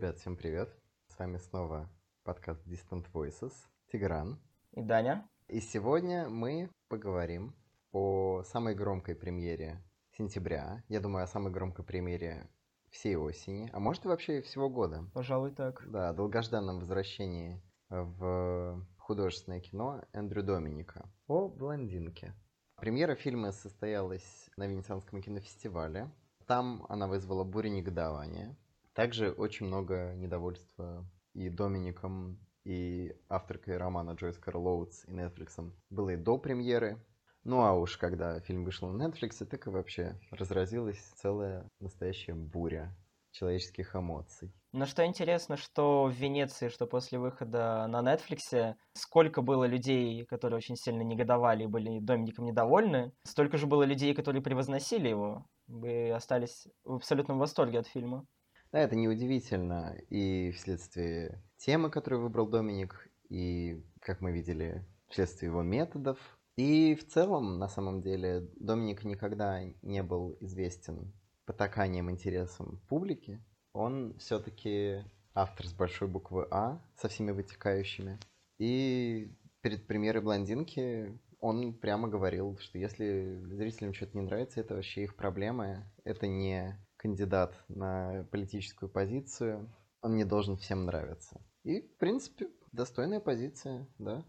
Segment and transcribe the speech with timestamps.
[0.00, 0.74] Ребят, всем привет.
[1.08, 1.86] С вами снова
[2.24, 3.52] подкаст Distant Voices.
[3.92, 4.40] Тигран.
[4.72, 5.28] И Даня.
[5.46, 7.54] И сегодня мы поговорим
[7.92, 9.84] о самой громкой премьере
[10.16, 10.82] сентября.
[10.88, 12.48] Я думаю, о самой громкой премьере
[12.88, 15.04] всей осени, а может и вообще всего года.
[15.12, 15.84] Пожалуй, так.
[15.86, 22.34] Да, о долгожданном возвращении в художественное кино Эндрю Доминика о блондинке.
[22.76, 26.10] Премьера фильма состоялась на Венецианском кинофестивале.
[26.46, 28.56] Там она вызвала бурю негодования.
[29.00, 36.16] Также очень много недовольства и Домиником, и авторкой романа Джойс Карлоудс, и Netflix было и
[36.16, 37.02] до премьеры.
[37.42, 42.94] Ну а уж когда фильм вышел на Netflix, так и вообще разразилась целая настоящая буря
[43.30, 44.52] человеческих эмоций.
[44.72, 50.58] Но что интересно, что в Венеции, что после выхода на Netflix, сколько было людей, которые
[50.58, 55.46] очень сильно негодовали и были Домиником недовольны, столько же было людей, которые превозносили его.
[55.68, 58.26] Вы остались в абсолютном восторге от фильма.
[58.72, 59.96] Да, это неудивительно.
[60.10, 66.18] И вследствие темы, которую выбрал Доминик, и, как мы видели, вследствие его методов.
[66.56, 71.12] И в целом, на самом деле, Доминик никогда не был известен
[71.46, 73.44] потаканием интересам публики.
[73.72, 75.04] Он все-таки
[75.34, 78.20] автор с большой буквы А, со всеми вытекающими.
[78.58, 85.04] И перед премьерой «Блондинки» он прямо говорил, что если зрителям что-то не нравится, это вообще
[85.04, 85.90] их проблемы.
[86.04, 91.40] Это не кандидат на политическую позицию, он не должен всем нравиться.
[91.64, 94.22] И, в принципе, достойная позиция, да.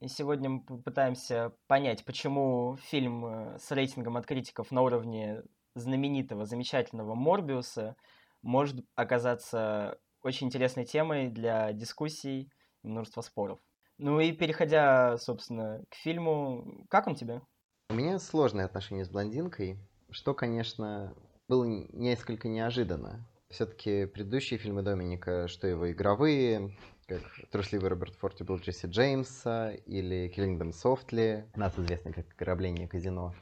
[0.00, 5.42] И сегодня мы попытаемся понять, почему фильм э, с рейтингом от критиков на уровне
[5.74, 7.94] знаменитого, замечательного Морбиуса
[8.42, 12.50] может оказаться очень интересной темой для дискуссий
[12.82, 13.60] и множества споров.
[13.98, 17.42] Ну и переходя, собственно, к фильму, как он тебе?
[17.90, 19.78] У меня сложные отношения с блондинкой,
[20.10, 21.14] что, конечно,
[21.48, 23.26] было несколько неожиданно.
[23.50, 30.32] Все-таки предыдущие фильмы Доминика, что его игровые, как «Трусливый Роберт Форти» был Джесси Джеймса, или
[30.34, 33.34] «Killing Them Softly», нас известно как «Ограбление казино»,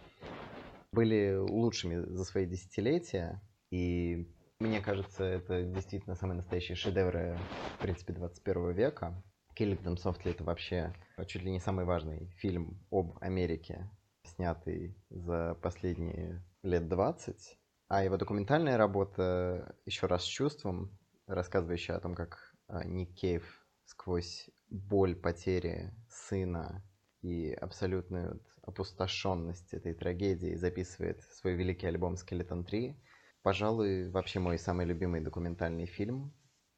[0.93, 3.41] были лучшими за свои десятилетия,
[3.71, 4.29] и
[4.61, 7.39] мне кажется, это действительно самые настоящие шедевры,
[7.79, 9.23] в принципе, 21 века.
[9.59, 10.95] «Killing Them Softly»— это вообще
[11.27, 13.91] чуть ли не самый важный фильм об Америке,
[14.25, 17.59] снятый за последние лет 20.
[17.93, 23.67] А его документальная работа еще раз с чувством, рассказывающая о том, как а, Ник Кейв
[23.85, 26.83] сквозь боль потери сына
[27.21, 32.97] и абсолютную опустошенность этой трагедии записывает свой великий альбом «Скелетон 3».
[33.43, 36.33] Пожалуй, вообще мой самый любимый документальный фильм.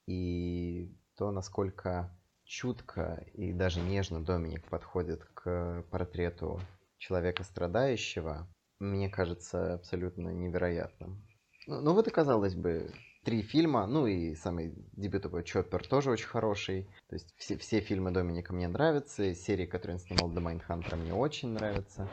[0.07, 2.11] И то, насколько
[2.43, 6.61] чутко и даже нежно Доминик подходит к портрету
[6.99, 8.49] человека страдающего,
[8.85, 11.23] мне кажется абсолютно невероятным.
[11.67, 12.91] Ну, ну вот и казалось бы,
[13.25, 16.85] три фильма, ну и самый дебютный Чоппер тоже очень хороший.
[17.09, 20.97] То есть все, все фильмы Доминика мне нравятся, серии, которые он снимал до Mindhunter а,
[20.97, 22.09] мне очень нравятся.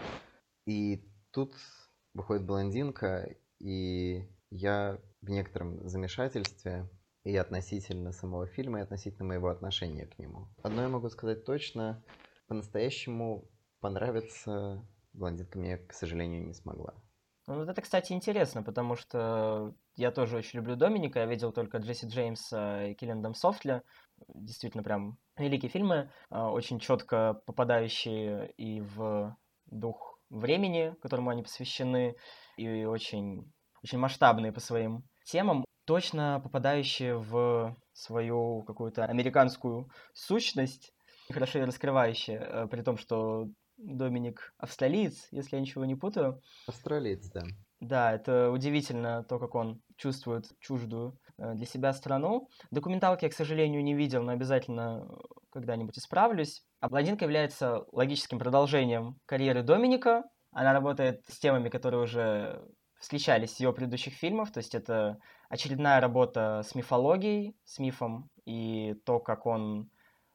[0.65, 1.53] И тут
[2.13, 6.89] выходит блондинка, и я в некотором замешательстве
[7.23, 10.47] и относительно самого фильма, и относительно моего отношения к нему.
[10.63, 12.03] Одно я могу сказать точно,
[12.47, 13.49] по-настоящему
[13.79, 16.93] понравится блондинка мне, к сожалению, не смогла.
[17.47, 21.19] Ну, вот это, кстати, интересно, потому что я тоже очень люблю Доминика.
[21.19, 23.81] Я видел только Джесси Джеймса и Киллендом Софтли.
[24.27, 29.35] Действительно, прям великие фильмы, а, очень четко попадающие и в
[29.65, 32.15] дух времени, которому они посвящены,
[32.57, 33.51] и очень,
[33.83, 40.93] очень масштабные по своим темам, точно попадающие в свою какую-то американскую сущность,
[41.31, 43.49] хорошо раскрывающие, э, при том, что
[43.83, 46.41] Доминик австралиец, если я ничего не путаю.
[46.67, 47.43] Австралиец, да.
[47.79, 52.47] Да, это удивительно, то, как он чувствует чуждую э, для себя страну.
[52.69, 55.15] Документалки я, к сожалению, не видел, но обязательно э,
[55.51, 56.63] когда-нибудь исправлюсь.
[56.79, 60.23] А «Блондинка» является логическим продолжением карьеры Доминика.
[60.51, 62.61] Она работает с темами, которые уже
[62.99, 65.17] встречались в его предыдущих фильмах, то есть это
[65.49, 69.89] очередная работа с мифологией, с мифом, и то, как он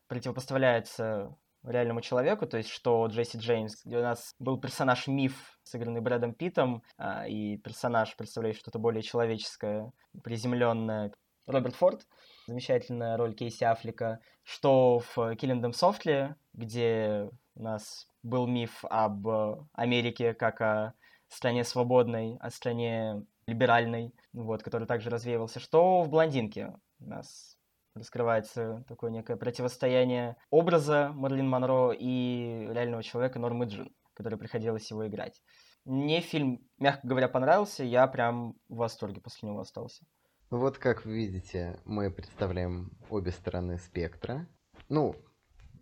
[0.09, 1.37] противопоставляется
[1.71, 6.35] реальному человеку, то есть что Джесси Джеймс, где у нас был персонаж Миф, сыгранный Брэдом
[6.35, 9.93] Питом, а, и персонаж, представляющий что-то более человеческое,
[10.23, 11.13] приземленное,
[11.47, 12.07] Роберт Форд,
[12.49, 19.29] замечательная роль Кейси Аффлека, что в Them Softly, где у нас был миф об
[19.73, 20.95] Америке как о
[21.29, 27.56] стране свободной, о стране либеральной, вот, который также развеивался, что в «Блондинке» у нас
[27.97, 35.07] раскрывается такое некое противостояние образа Марлин Монро и реального человека Нормы Джин, который приходилось его
[35.07, 35.43] играть.
[35.85, 40.05] Мне фильм, мягко говоря, понравился, я прям в восторге после него остался.
[40.51, 44.49] Вот как вы видите, мы представляем обе стороны спектра.
[44.89, 45.17] Ну,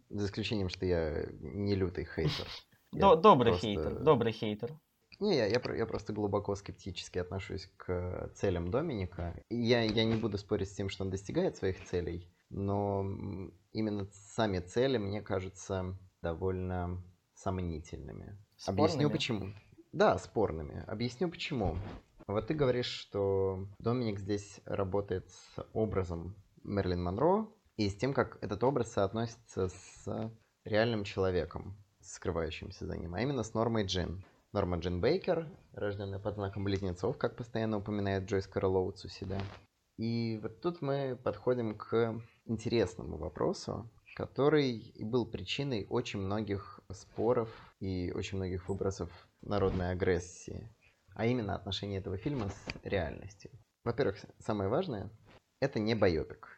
[0.08, 2.46] за исключением, что я не лютый хейтер.
[2.92, 4.70] Добрый хейтер, добрый хейтер.
[5.20, 9.34] Не, я, я, я просто глубоко скептически отношусь к целям Доминика.
[9.50, 13.04] Я, я не буду спорить с тем, что он достигает своих целей, но
[13.72, 17.02] именно сами цели, мне кажутся, довольно
[17.34, 18.38] сомнительными.
[18.56, 18.84] Спорными?
[18.84, 19.54] Объясню почему.
[19.92, 20.84] Да, спорными.
[20.86, 21.76] Объясню почему.
[22.26, 28.38] Вот ты говоришь, что Доминик здесь работает с образом Мерлин Монро и с тем, как
[28.42, 30.32] этот образ соотносится с
[30.64, 34.24] реальным человеком, скрывающимся за ним, а именно с Нормой Джин.
[34.54, 39.38] Норма Джин Бейкер, рожденная под знаком близнецов, как постоянно упоминает Джойс Каролоуц у себя.
[39.98, 47.50] И вот тут мы подходим к интересному вопросу, который и был причиной очень многих споров
[47.80, 49.10] и очень многих выбросов
[49.42, 50.70] народной агрессии
[51.14, 53.50] а именно отношение этого фильма с реальностью.
[53.84, 55.10] Во-первых, самое важное,
[55.60, 56.48] это не байопик,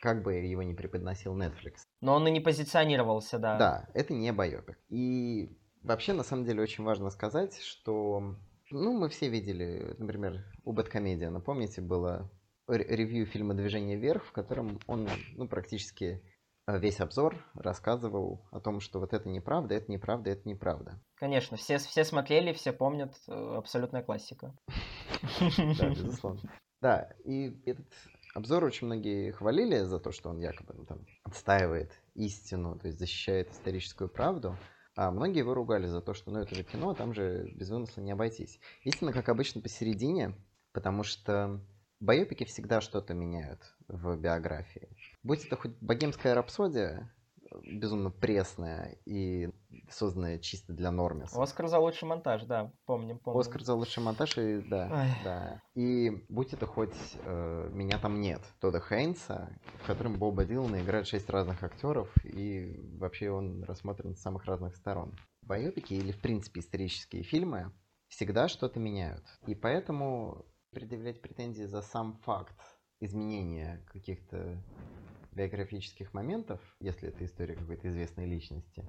[0.00, 1.78] как бы его ни преподносил Netflix.
[2.00, 3.58] Но он и не позиционировался, да.
[3.58, 4.78] Да, это не байопик.
[4.88, 8.34] И вообще, на самом деле, очень важно сказать, что,
[8.70, 12.30] ну, мы все видели, например, у Бэткомедиана, помните, было
[12.68, 16.22] ревью фильма «Движение вверх», в котором он, ну, практически
[16.68, 21.00] Э, весь обзор рассказывал о том, что вот это неправда, это неправда, это неправда.
[21.14, 24.54] Конечно, все, все смотрели, все помнят, э, абсолютная классика.
[25.78, 26.52] Да, безусловно.
[26.82, 27.86] Да, и этот
[28.34, 32.98] обзор очень многие хвалили за то, что он якобы ну, там, отстаивает истину, то есть
[32.98, 34.56] защищает историческую правду,
[34.96, 38.00] а многие его ругали за то, что ну это же кино, там же без вымысла
[38.00, 38.58] не обойтись.
[38.82, 40.34] Истина, как обычно, посередине,
[40.72, 41.60] потому что
[42.00, 44.88] Байопики всегда что-то меняют в биографии.
[45.22, 47.14] Будь это хоть богемская рапсодия,
[47.62, 49.50] безумно пресная и
[49.90, 51.34] созданная чисто для нормис.
[51.34, 53.40] Оскар за лучший монтаж, да, помним, помним.
[53.40, 55.24] Оскар за лучший монтаж, и да, Ой.
[55.24, 55.62] да.
[55.74, 59.50] И будь это хоть э, «Меня там нет» Тода Хейнса,
[59.82, 64.76] в котором Боба Дилана играет шесть разных актеров, и вообще он рассмотрен с самых разных
[64.76, 65.14] сторон.
[65.42, 67.72] Байопики или, в принципе, исторические фильмы
[68.08, 69.24] всегда что-то меняют.
[69.46, 72.56] И поэтому предъявлять претензии за сам факт
[73.00, 74.62] изменения каких-то
[75.36, 78.84] биографических моментов, если это история какой-то известной личности,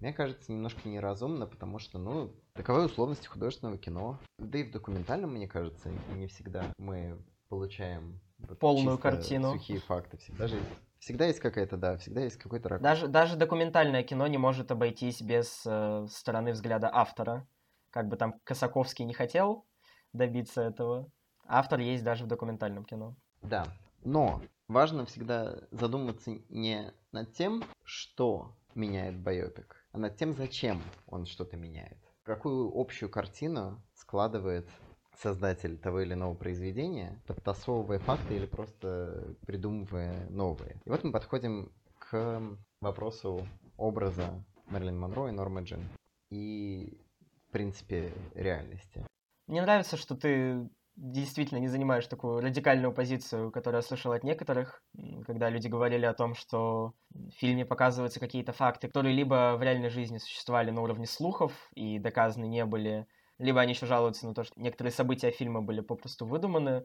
[0.00, 4.18] мне кажется, немножко неразумно, потому что, ну, таковы условности художественного кино.
[4.38, 7.16] Да и в документальном, мне кажется, не всегда мы
[7.48, 9.52] получаем вот полную картину.
[9.52, 10.18] Сухие факты.
[10.18, 10.58] Всегда же
[10.98, 12.82] всегда есть какая-то, да, всегда есть какой-то ракурс.
[12.82, 17.46] Даже, даже документальное кино не может обойтись без э, стороны взгляда автора.
[17.90, 19.64] Как бы там Косаковский не хотел
[20.12, 21.10] добиться этого,
[21.46, 23.14] Автор есть даже в документальном кино.
[23.42, 23.66] Да,
[24.02, 31.26] но важно всегда задуматься не над тем, что меняет байопик, а над тем, зачем он
[31.26, 31.98] что-то меняет.
[32.22, 34.68] Какую общую картину складывает
[35.16, 40.80] создатель того или иного произведения, подтасовывая факты или просто придумывая новые.
[40.84, 42.42] И вот мы подходим к
[42.80, 43.46] вопросу
[43.76, 45.86] образа Мерлин Монро и Нормы Джин.
[46.30, 46.98] И,
[47.48, 49.06] в принципе, реальности.
[49.46, 54.82] Мне нравится, что ты действительно не занимаешь такую радикальную позицию, которую я слышал от некоторых,
[55.26, 59.88] когда люди говорили о том, что в фильме показываются какие-то факты, которые либо в реальной
[59.88, 63.06] жизни существовали на уровне слухов и доказаны не были,
[63.38, 66.84] либо они еще жалуются на то, что некоторые события фильма были попросту выдуманы.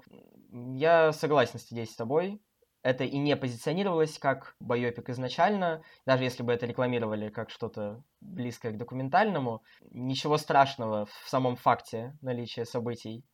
[0.52, 2.42] Я согласен здесь с тобой.
[2.82, 8.72] Это и не позиционировалось как байопик изначально, даже если бы это рекламировали как что-то близкое
[8.72, 9.62] к документальному.
[9.92, 13.26] Ничего страшного в самом факте наличия событий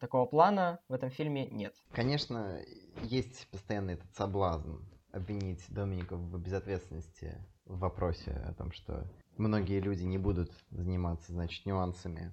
[0.00, 1.74] такого плана в этом фильме нет.
[1.92, 2.60] Конечно,
[3.02, 4.76] есть постоянно этот соблазн
[5.12, 9.04] обвинить Доминика в безответственности в вопросе о том, что
[9.36, 12.32] многие люди не будут заниматься, значит, нюансами,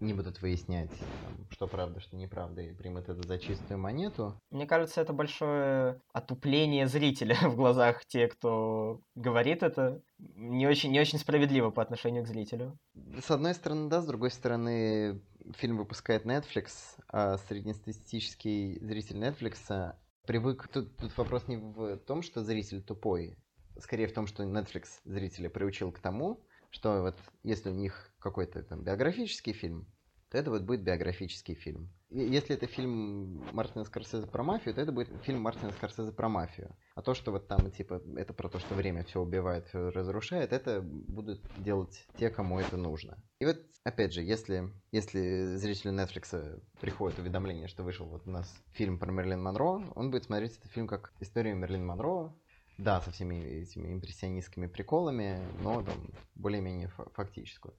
[0.00, 4.40] не будут выяснять, там, что правда, что неправда, и примут это за чистую монету.
[4.50, 10.02] Мне кажется, это большое отупление зрителя в глазах тех, кто говорит это.
[10.18, 12.78] Не очень, не очень справедливо по отношению к зрителю.
[13.22, 15.20] С одной стороны, да, с другой стороны,
[15.56, 16.70] фильм выпускает Netflix,
[17.08, 19.94] а среднестатистический зритель Netflix
[20.26, 20.68] привык...
[20.68, 23.36] Тут, тут вопрос не в том, что зритель тупой,
[23.78, 28.62] скорее в том, что Netflix зрителя приучил к тому, что вот если у них какой-то
[28.62, 29.86] там биографический фильм,
[30.30, 31.92] то это вот будет биографический фильм.
[32.10, 36.76] Если это фильм Мартина Скорсезе про мафию, то это будет фильм Мартина Скорсезе про мафию.
[36.94, 40.52] А то, что вот там, типа, это про то, что время все убивает, все разрушает,
[40.52, 43.18] это будут делать те, кому это нужно.
[43.40, 48.52] И вот, опять же, если, если зрителю Netflix приходит уведомление, что вышел вот у нас
[48.72, 52.32] фильм про Мерлин Монро, он будет смотреть этот фильм как историю Мерлин Монро,
[52.78, 57.74] да, со всеми этими импрессионистскими приколами, но там более-менее фактическую.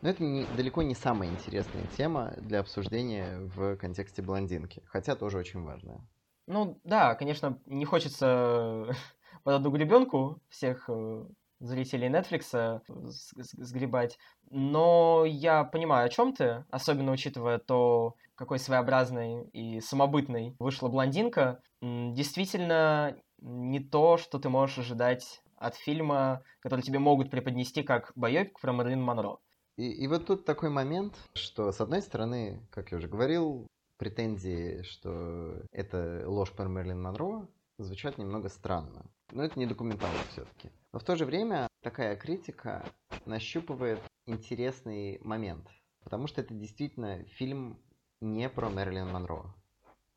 [0.00, 5.38] Но это не, далеко не самая интересная тема для обсуждения в контексте блондинки, хотя тоже
[5.38, 6.00] очень важная.
[6.46, 8.86] Ну да, конечно, не хочется
[9.44, 11.24] под одну гребенку всех э,
[11.60, 14.18] зрителей Netflix э, сгребать,
[14.50, 21.60] но я понимаю, о чем ты, особенно учитывая то, какой своеобразной и самобытной вышла блондинка.
[21.82, 28.60] Действительно, не то, что ты можешь ожидать от фильма, который тебе могут преподнести как боевик
[28.60, 29.38] про Мерлин Монро.
[29.78, 34.82] И, и вот тут такой момент, что, с одной стороны, как я уже говорил, претензии,
[34.82, 37.46] что это ложь про Мерлин Монро,
[37.78, 39.06] звучат немного странно.
[39.30, 40.70] Но это не документально все-таки.
[40.92, 42.84] Но в то же время такая критика
[43.24, 45.68] нащупывает интересный момент.
[46.02, 47.78] Потому что это действительно фильм
[48.20, 49.54] не про Мерлин Монро.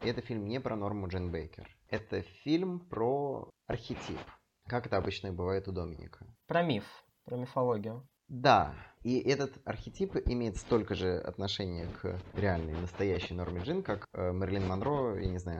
[0.02, 1.70] И это фильм не про Норму Джен Бейкер.
[1.88, 4.20] Это фильм про архетип.
[4.66, 6.26] Как это обычно бывает у Доминика.
[6.48, 6.86] Про миф,
[7.26, 8.08] про мифологию.
[8.32, 8.74] Да,
[9.04, 14.66] и этот архетип имеет столько же отношения к реальной, настоящей Норме Джин, как э, Мерлин
[14.66, 15.60] Монро, я не знаю,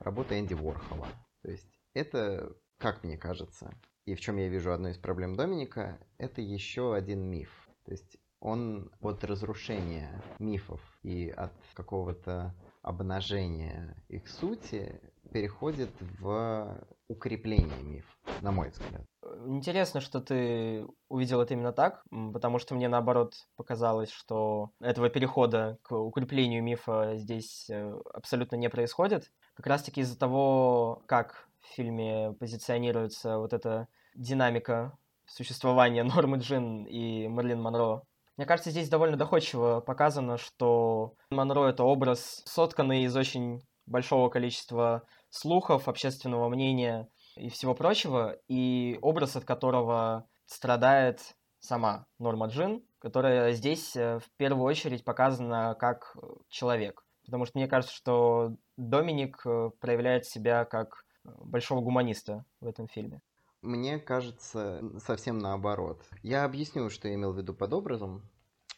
[0.00, 1.06] работа Энди Уорхола.
[1.42, 3.72] То есть это, как мне кажется,
[4.04, 7.68] и в чем я вижу одну из проблем Доминика, это еще один миф.
[7.84, 15.00] То есть он от разрушения мифов и от какого-то обнажения их сути
[15.32, 18.04] переходит в укрепление миф,
[18.42, 19.04] на мой взгляд.
[19.46, 25.78] Интересно, что ты увидел это именно так, потому что мне наоборот показалось, что этого перехода
[25.82, 29.30] к укреплению мифа здесь э, абсолютно не происходит.
[29.54, 37.26] Как раз-таки из-за того, как в фильме позиционируется вот эта динамика существования Нормы Джин и
[37.26, 38.02] Мерлин Монро.
[38.36, 45.02] Мне кажется, здесь довольно доходчиво показано, что Монро— это образ, сотканный из очень большого количества
[45.30, 53.52] слухов, общественного мнения и всего прочего, и образ, от которого страдает сама Норма Джин, которая
[53.52, 56.16] здесь э, в первую очередь показана как
[56.48, 57.04] человек.
[57.24, 62.88] Потому что мне кажется, что Доминик э, проявляет себя как э, большого гуманиста в этом
[62.88, 63.20] фильме.
[63.60, 66.00] Мне кажется, совсем наоборот.
[66.22, 68.22] Я объясню, что я имел в виду под образом,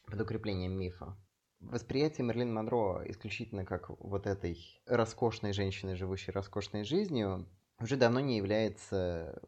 [0.07, 1.17] под укреплением мифа.
[1.61, 7.47] Восприятие Мерлин Монро исключительно как вот этой роскошной женщины, живущей роскошной жизнью,
[7.79, 9.41] уже давно не является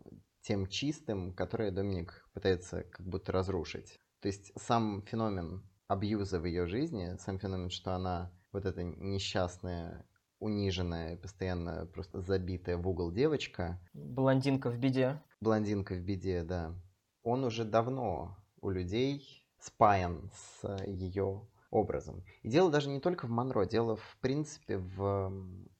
[0.42, 3.98] тем чистым, которое Доминик пытается как будто разрушить.
[4.20, 10.06] То есть сам феномен абьюза в ее жизни, сам феномен, что она вот эта несчастная,
[10.38, 13.80] униженная, постоянно просто забитая в угол девочка.
[13.94, 15.22] Блондинка в беде.
[15.40, 16.74] Блондинка в беде, да.
[17.22, 22.22] Он уже давно у людей спаян с ее образом.
[22.42, 25.32] И дело даже не только в Монро, дело в принципе в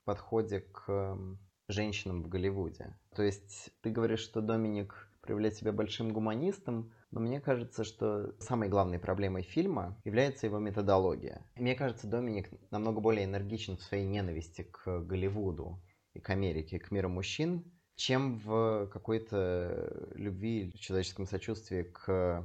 [0.04, 1.16] подходе к
[1.68, 2.96] женщинам в Голливуде.
[3.14, 8.68] То есть ты говоришь, что Доминик проявляет себя большим гуманистом, но мне кажется, что самой
[8.68, 11.46] главной проблемой фильма является его методология.
[11.56, 15.80] Мне кажется, Доминик намного более энергичен в своей ненависти к Голливуду
[16.14, 22.44] и к Америке, к миру мужчин, чем в какой-то любви, человеческом сочувствии к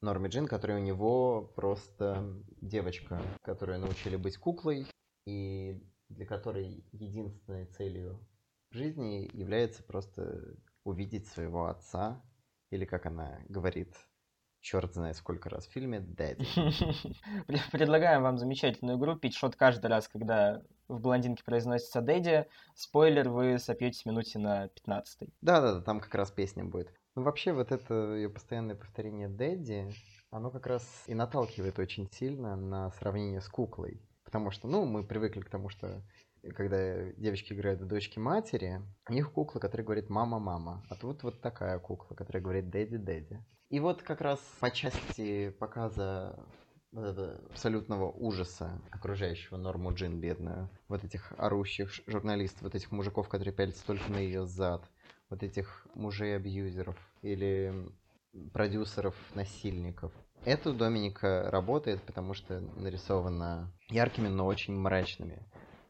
[0.00, 4.86] Норме Джин, которая у него просто девочка, которую научили быть куклой,
[5.26, 8.26] и для которой единственной целью
[8.70, 12.22] жизни является просто увидеть своего отца,
[12.70, 13.94] или как она говорит,
[14.60, 16.46] черт знает сколько раз в фильме, Дэдди.
[17.72, 22.46] Предлагаем вам замечательную игру пить шот каждый раз, когда в блондинке произносится Дэдди.
[22.74, 26.92] Спойлер, вы сопьетесь минуте на 15 Да-да-да, там как раз песня будет.
[27.18, 29.92] Ну, вообще, вот это ее постоянное повторение Дэдди,
[30.30, 34.00] оно как раз и наталкивает очень сильно на сравнение с куклой.
[34.22, 36.00] Потому что, ну, мы привыкли к тому, что
[36.54, 41.40] когда девочки играют в дочки матери, у них кукла, которая говорит «мама-мама», а тут вот
[41.40, 43.44] такая кукла, которая говорит «дэдди-дэдди».
[43.70, 46.38] И вот как раз по части показа
[46.94, 53.84] абсолютного ужаса окружающего Норму Джин, бедную, вот этих орущих журналистов, вот этих мужиков, которые пялятся
[53.84, 54.88] только на ее зад,
[55.30, 57.72] вот этих мужей-абьюзеров или
[58.52, 60.12] продюсеров-насильников.
[60.44, 65.42] Это у Доминика работает, потому что нарисовано яркими, но очень мрачными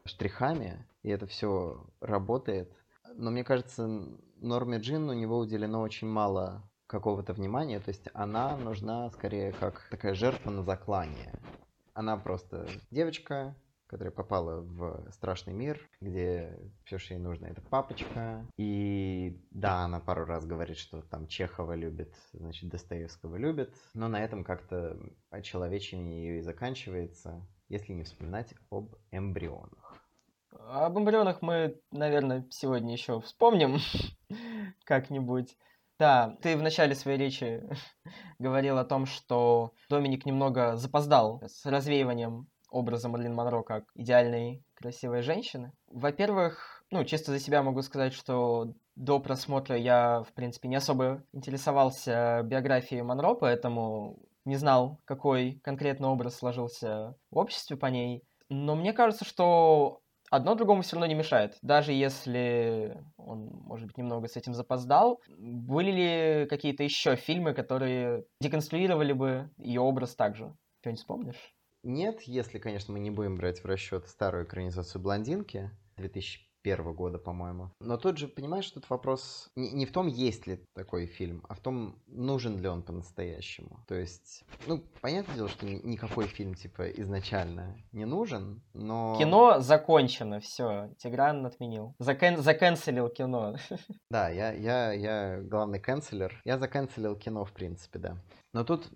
[0.04, 2.73] штрихами, и это все работает.
[3.14, 3.87] Но мне кажется,
[4.37, 9.87] Норме Джин у него уделено очень мало какого-то внимания, то есть она нужна скорее как
[9.90, 11.38] такая жертва на заклание.
[11.92, 13.54] Она просто девочка,
[13.88, 18.47] которая попала в страшный мир, где все, что ей нужно, это папочка.
[18.57, 24.23] И да, она пару раз говорит, что там Чехова любит, значит, Достоевского любит, но на
[24.23, 24.99] этом как-то
[25.30, 29.97] очеловечение ее и заканчивается, если не вспоминать об эмбрионах.
[30.50, 33.78] Об эмбрионах мы, наверное, сегодня еще вспомним
[34.85, 35.57] как-нибудь.
[35.99, 37.62] Да, ты в начале своей речи
[38.38, 45.22] говорил о том, что Доминик немного запоздал с развеиванием образа Марлин Монро как идеальной красивой
[45.22, 45.72] женщины.
[45.88, 51.22] Во-первых, ну, чисто за себя могу сказать, что до просмотра я, в принципе, не особо
[51.32, 58.25] интересовался биографией Монро, поэтому не знал, какой конкретно образ сложился в обществе по ней.
[58.48, 61.58] Но мне кажется, что одно другому все равно не мешает.
[61.62, 68.25] Даже если он, может быть, немного с этим запоздал, были ли какие-то еще фильмы, которые
[68.40, 70.54] деконструировали бы ее образ также?
[70.80, 71.54] Что-нибудь вспомнишь?
[71.82, 77.18] Нет, если, конечно, мы не будем брать в расчет старую экранизацию «Блондинки» 2000 первого года,
[77.18, 77.70] по-моему.
[77.80, 81.54] Но тут же, понимаешь, тут вопрос не, не в том, есть ли такой фильм, а
[81.54, 83.84] в том, нужен ли он по-настоящему.
[83.86, 89.16] То есть, ну, понятное дело, что никакой фильм, типа, изначально не нужен, но...
[89.18, 91.94] Кино закончено, все, Тигран отменил.
[91.98, 92.42] Закэн...
[92.42, 93.56] Закэнселил кино.
[94.10, 96.40] Да, я, я, я главный канцелер.
[96.44, 98.16] Я заканцелил кино, в принципе, да.
[98.52, 98.88] Но тут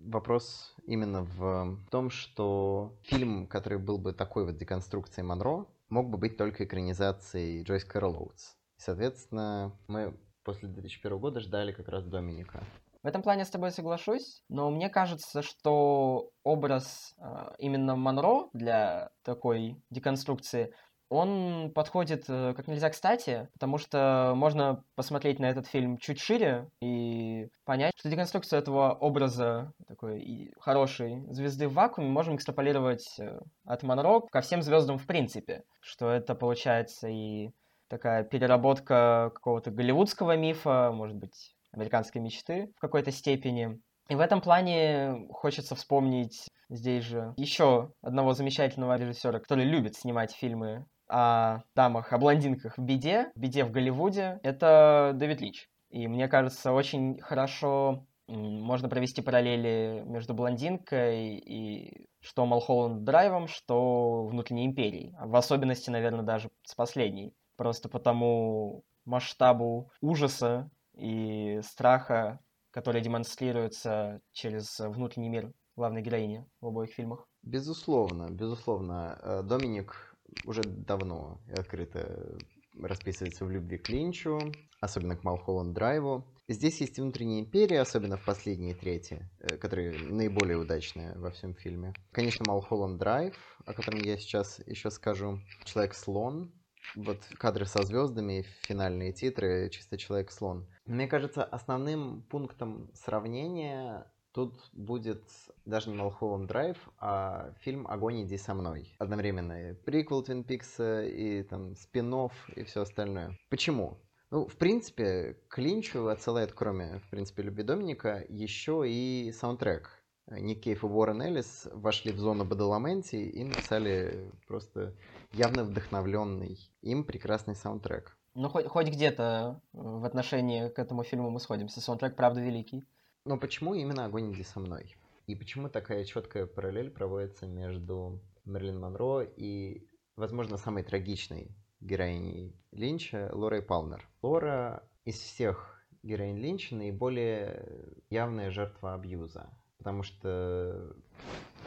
[0.00, 6.18] вопрос именно в том, что фильм, который был бы такой вот деконструкцией Монро, мог бы
[6.18, 8.54] быть только экранизацией Джойс Кэрол Оутс.
[8.76, 12.62] Соответственно, мы после 2001 года ждали как раз Доминика.
[13.02, 19.10] В этом плане с тобой соглашусь, но мне кажется, что образ э, именно Монро для
[19.22, 20.72] такой деконструкции
[21.14, 26.68] он подходит э, как нельзя кстати, потому что можно посмотреть на этот фильм чуть шире
[26.80, 33.82] и понять, что деконструкцию этого образа такой хорошей звезды в вакууме можем экстраполировать э, от
[33.82, 37.50] Монро ко всем звездам в принципе, что это получается и
[37.88, 43.80] такая переработка какого-то голливудского мифа, может быть, американской мечты в какой-то степени.
[44.08, 50.32] И в этом плане хочется вспомнить здесь же еще одного замечательного режиссера, который любит снимать
[50.32, 55.68] фильмы о дамах, о блондинках в беде, в беде в Голливуде, это Дэвид Лич.
[55.90, 64.24] И мне кажется, очень хорошо можно провести параллели между блондинкой и что Малхолланд Драйвом, что
[64.26, 65.14] внутренней империей.
[65.20, 67.34] В особенности, наверное, даже с последней.
[67.56, 72.40] Просто потому масштабу ужаса и страха,
[72.70, 77.28] который демонстрируется через внутренний мир главной героини в обоих фильмах.
[77.42, 79.18] Безусловно, безусловно.
[79.22, 80.13] Э, Доминик
[80.44, 82.38] уже давно открыто
[82.80, 84.38] расписывается в любви к Линчу,
[84.80, 86.24] особенно к Малхолланд Драйву.
[86.48, 91.94] Здесь есть внутренняя империя, особенно в последней трети, э, которые наиболее удачные во всем фильме.
[92.12, 93.34] Конечно, Малхолланд Драйв,
[93.64, 95.40] о котором я сейчас еще скажу.
[95.64, 96.52] Человек-слон,
[96.96, 100.68] вот кадры со звездами, финальные титры, чисто Человек-слон.
[100.84, 105.22] Мне кажется, основным пунктом сравнения Тут будет
[105.64, 108.92] даже не Малхолланд Драйв, а фильм «Огонь, иди со мной».
[108.98, 112.12] Одновременно и приквел Твин Пикса, и там спин
[112.56, 113.38] и все остальное.
[113.48, 113.96] Почему?
[114.32, 120.02] Ну, в принципе, к Линчу отсылает, кроме, в принципе, «Любви Доминика», еще и саундтрек.
[120.26, 124.94] Ник Кейв и Уоррен Эллис вошли в зону Бадаламенти и написали просто
[125.30, 128.16] явно вдохновленный им прекрасный саундтрек.
[128.34, 131.80] Ну, хоть, хоть где-то в отношении к этому фильму мы сходимся.
[131.80, 132.84] Саундтрек, правда, великий.
[133.26, 134.96] Но почему именно «Огонь иди со мной»?
[135.26, 143.30] И почему такая четкая параллель проводится между Мерлин Монро и, возможно, самой трагичной героиней Линча
[143.32, 144.06] Лорой Палмер?
[144.20, 150.94] Лора из всех героинь Линча наиболее явная жертва абьюза, потому что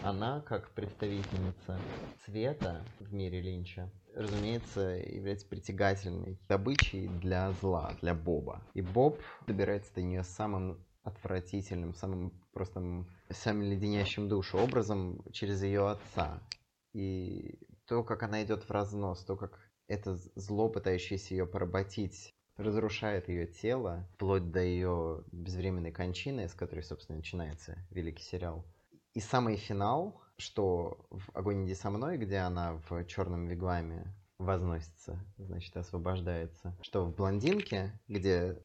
[0.03, 1.79] она, как представительница
[2.23, 8.61] цвета в мире Линча, разумеется, является притягательной добычей для зла, для Боба.
[8.75, 15.89] И Боб добирается до нее самым отвратительным, самым просто самым леденящим душу образом через ее
[15.89, 16.41] отца.
[16.93, 23.29] И то, как она идет в разнос, то, как это зло, пытающееся ее поработить, разрушает
[23.29, 28.65] ее тело, вплоть до ее безвременной кончины, с которой, собственно, начинается великий сериал.
[29.13, 35.19] И самый финал, что в «Огонь иди со мной», где она в черном вигваме возносится,
[35.37, 36.77] значит, освобождается.
[36.81, 38.61] Что в «Блондинке», где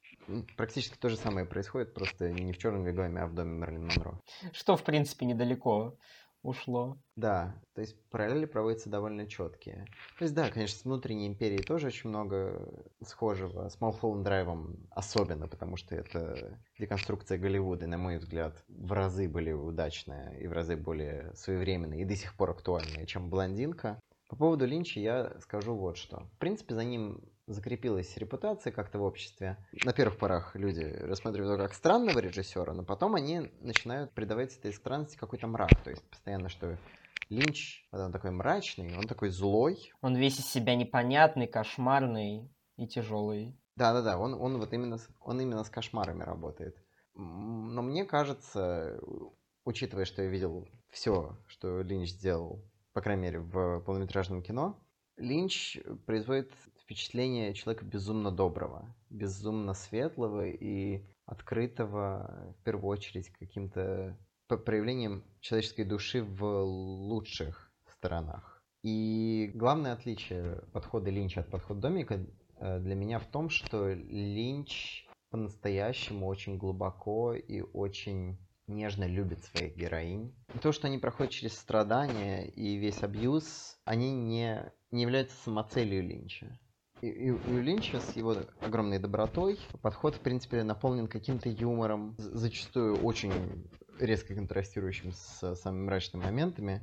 [0.56, 4.20] практически то же самое происходит, просто не в черном вигваме, а в доме Мерлин Монро.
[4.52, 5.96] Что, в принципе, недалеко
[6.42, 6.98] ушло.
[7.16, 9.86] Да, то есть параллели проводятся довольно четкие.
[10.18, 12.68] То есть да, конечно, с внутренней империей тоже очень много
[13.02, 13.68] схожего.
[13.68, 19.56] С Малхолланд Драйвом особенно, потому что это деконструкция Голливуда, на мой взгляд, в разы более
[19.56, 24.00] удачная и в разы более своевременная и до сих пор актуальная, чем «Блондинка».
[24.32, 26.26] По поводу Линча я скажу вот что.
[26.36, 29.58] В принципе, за ним закрепилась репутация как-то в обществе.
[29.84, 34.72] На первых порах люди рассматривают его как странного режиссера, но потом они начинают придавать этой
[34.72, 35.78] странности какой-то мрак.
[35.84, 36.78] То есть постоянно, что
[37.28, 39.92] Линч, вот он такой мрачный, он такой злой.
[40.00, 43.54] Он весь из себя непонятный, кошмарный и тяжелый.
[43.76, 46.74] Да-да-да, он, он вот именно, он именно с кошмарами работает.
[47.14, 48.98] Но мне кажется,
[49.66, 54.78] учитывая, что я видел все, что Линч сделал, по крайней мере, в полнометражном кино,
[55.16, 65.24] Линч производит впечатление человека безумно доброго, безумно светлого и открытого, в первую очередь, каким-то проявлением
[65.40, 68.62] человеческой души в лучших сторонах.
[68.82, 72.26] И главное отличие подхода Линча от подхода Домика
[72.56, 78.38] э, для меня в том, что Линч по-настоящему очень глубоко и очень
[78.72, 80.34] нежно любит своих героинь.
[80.54, 86.02] И то, что они проходят через страдания и весь абьюз, они не, не являются самоцелью
[86.02, 86.58] Линча.
[87.00, 92.96] И, и у Линча с его огромной добротой подход, в принципе, наполнен каким-то юмором, зачастую
[93.02, 93.32] очень
[93.98, 96.82] резко контрастирующим с самыми мрачными моментами,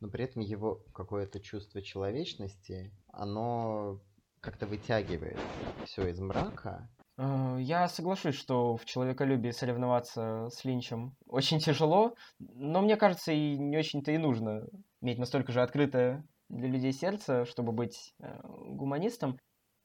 [0.00, 4.00] но при этом его какое-то чувство человечности, оно
[4.40, 5.38] как-то вытягивает
[5.84, 6.88] все из мрака.
[7.20, 13.58] Э, Я соглашусь, что в человеколюбии соревноваться с Линчем очень тяжело, но мне кажется, и
[13.58, 14.66] не очень-то и нужно
[15.02, 19.38] иметь настолько же открытое для людей сердце, чтобы быть э, гуманистом.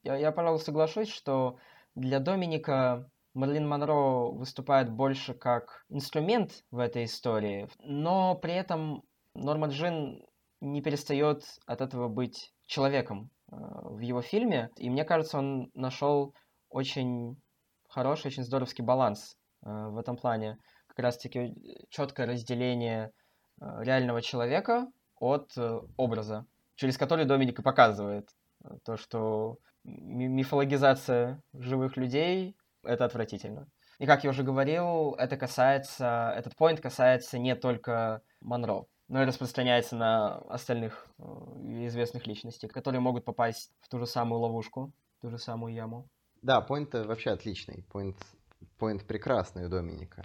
[0.04, 1.58] Я, я, пожалуй, соглашусь, что
[1.94, 9.68] для Доминика Мерлин Монро выступает больше как инструмент в этой истории, но при этом Норма
[9.68, 10.24] Джин
[10.62, 16.34] не перестает от этого быть человеком э, в его фильме, и мне кажется, он нашел
[16.70, 17.38] очень
[17.88, 20.58] хороший, очень здоровский баланс э, в этом плане.
[20.88, 21.56] Как раз-таки
[21.90, 23.12] четкое разделение
[23.62, 28.30] э, реального человека от э, образа, через который Доминик и показывает
[28.64, 33.68] э, то, что ми- мифологизация живых людей— это отвратительно.
[33.98, 39.26] И как я уже говорил, это касается, этот поинт касается не только Монро, но и
[39.26, 41.24] распространяется на остальных э,
[41.88, 46.10] известных личностей, которые могут попасть в ту же самую ловушку, в ту же самую яму.
[46.46, 47.84] Да, поинт вообще отличный.
[47.92, 48.16] Поинт,
[48.78, 50.24] поинт прекрасный у Доминика.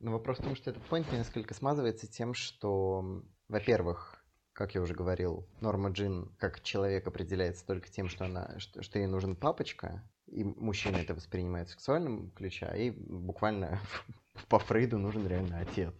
[0.00, 4.92] Но вопрос в том, что этот поинт несколько смазывается тем, что, во-первых, как я уже
[4.92, 10.02] говорил, Норма Джин как человек определяется только тем, что, она, что, что ей нужен папочка,
[10.26, 13.78] и мужчина это воспринимает в сексуальном ключе, а буквально
[14.48, 15.94] по Фрейду нужен реально отец.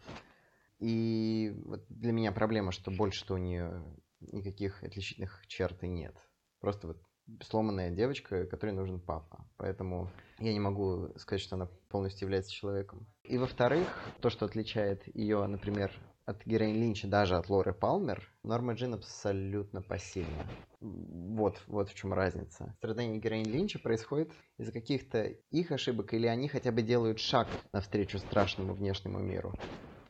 [0.81, 3.81] И вот для меня проблема, что больше-то у нее
[4.19, 6.17] никаких отличительных черт и нет.
[6.59, 7.01] Просто вот
[7.41, 9.45] сломанная девочка, которой нужен папа.
[9.57, 13.07] Поэтому я не могу сказать, что она полностью является человеком.
[13.25, 13.87] И во-вторых,
[14.21, 15.93] то, что отличает ее, например,
[16.25, 20.47] от героини Линча, даже от Лоры Палмер, Норма Джин абсолютно пассивна.
[20.81, 22.75] Вот, вот в чем разница.
[22.79, 28.19] Страдания героини Линча происходит из-за каких-то их ошибок, или они хотя бы делают шаг навстречу
[28.19, 29.55] страшному внешнему миру.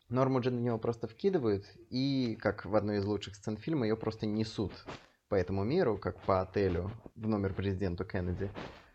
[0.08, 3.96] Норму Джин в него просто вкидывают, и, как в одной из лучших сцен фильма, ее
[3.96, 4.72] просто несут
[5.32, 8.52] по этому миру, как по отелю, в номер президенту Кеннеди.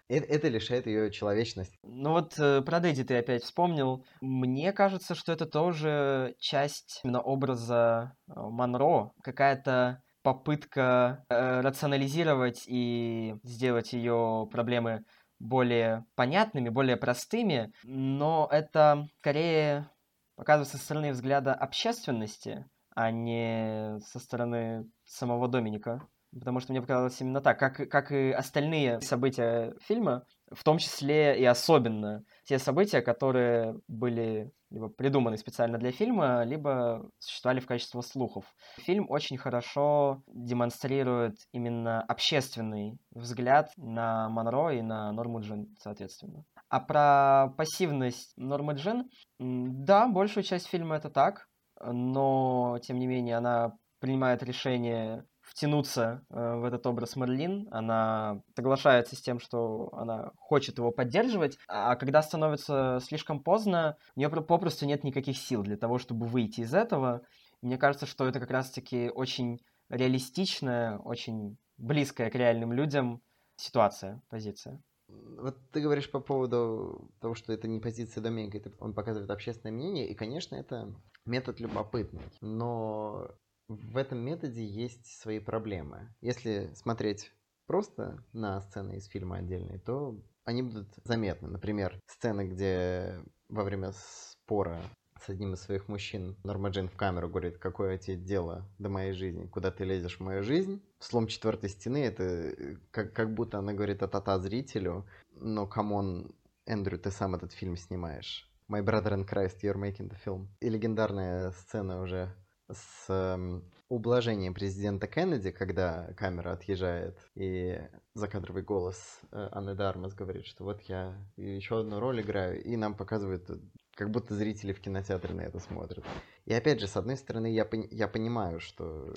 [0.07, 1.75] Э- Это лишает ее человечности.
[1.81, 4.05] Ну вот э, про Дэдди ты опять вспомнил.
[4.21, 13.33] Мне кажется, что это тоже часть именно образа э, Монро, какая-то попытка э, рационализировать и
[13.41, 15.05] сделать ее проблемы
[15.39, 19.89] более понятными, более простыми, но это скорее
[20.35, 26.07] показывается со стороны взгляда общественности, а не со стороны самого Доминика.
[26.33, 31.39] Потому что мне показалось именно так, как, как и остальные события фильма, в том числе
[31.39, 38.01] и особенно те события, которые были либо придуманы специально для фильма, либо существовали в качестве
[38.01, 38.45] слухов.
[38.79, 46.43] Фильм очень хорошо демонстрирует именно общественный взгляд на Монро и на Норму Джин, соответственно.
[46.69, 49.09] А про пассивность Нормы Джин,
[49.39, 51.47] да, большую часть фильма это так,
[51.81, 59.15] но, тем не менее, она принимает решение втянуться э, в этот образ Мерлин, она соглашается
[59.15, 64.85] с тем, что она хочет его поддерживать, а когда становится слишком поздно, у нее попросту
[64.85, 67.21] нет никаких сил для того, чтобы выйти из этого.
[67.61, 73.21] Мне кажется, что это как раз-таки очень реалистичная, очень близкая к реальным людям
[73.55, 74.81] ситуация, позиция.
[75.07, 79.73] Вот ты говоришь по поводу того, что это не позиция Доминика, это он показывает общественное
[79.73, 80.93] мнение, и, конечно, это
[81.25, 83.29] метод любопытный, но
[83.67, 86.13] в этом методе есть свои проблемы.
[86.21, 87.31] Если смотреть
[87.65, 91.49] просто на сцены из фильма отдельные, то они будут заметны.
[91.49, 94.81] Например, сцены, где во время спора
[95.21, 99.13] с одним из своих мужчин Норма Джин в камеру говорит, какое тебе дело до моей
[99.13, 100.81] жизни, куда ты лезешь в мою жизнь.
[100.99, 106.35] Слом четвертой стены, это э, как, как будто она говорит а-та-та зрителю, но come on,
[106.65, 108.49] Эндрю, ты сам этот фильм снимаешь.
[108.69, 110.47] My brother in Christ, you're making the film.
[110.59, 112.33] И легендарная сцена уже
[112.71, 117.79] с эм, ублажение президента Кеннеди, когда камера отъезжает, и
[118.13, 122.75] закадровый голос э, Аны де Армас говорит, что вот я еще одну роль играю, и
[122.75, 123.49] нам показывают,
[123.95, 126.03] как будто зрители в кинотеатре на это смотрят.
[126.45, 129.13] И опять же, с одной стороны, я, я понимаю, что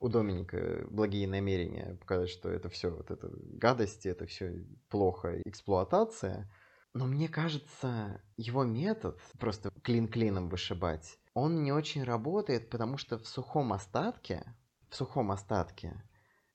[0.00, 6.50] у Доминика благие намерения показать, что это все вот это гадости, это все плохо, эксплуатация.
[6.94, 13.18] Но мне кажется, его метод просто клин клином вышибать, он не очень работает, потому что
[13.18, 14.56] в сухом остатке,
[14.88, 16.02] в сухом остатке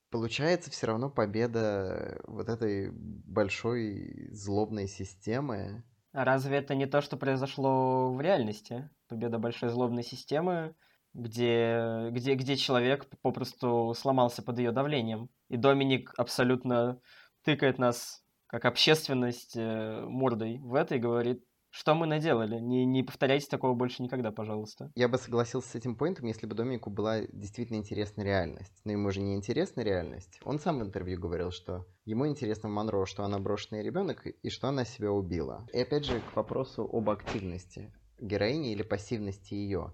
[0.09, 5.83] получается все равно победа вот этой большой злобной системы.
[6.11, 8.89] А разве это не то, что произошло в реальности?
[9.07, 10.75] Победа большой злобной системы,
[11.13, 15.29] где, где, где человек попросту сломался под ее давлением.
[15.49, 16.99] И Доминик абсолютно
[17.43, 22.59] тыкает нас, как общественность, э, мордой в это и говорит, что мы наделали?
[22.59, 24.91] Не, не повторяйте такого больше никогда, пожалуйста.
[24.93, 28.79] Я бы согласился с этим поинтом, если бы Доминику была действительно интересна реальность.
[28.83, 30.39] Но ему же не интересна реальность.
[30.45, 34.67] Он сам в интервью говорил, что ему интересно Монро, что она брошенный ребенок и что
[34.67, 35.67] она себя убила.
[35.73, 39.93] И опять же к вопросу об активности героини или пассивности ее.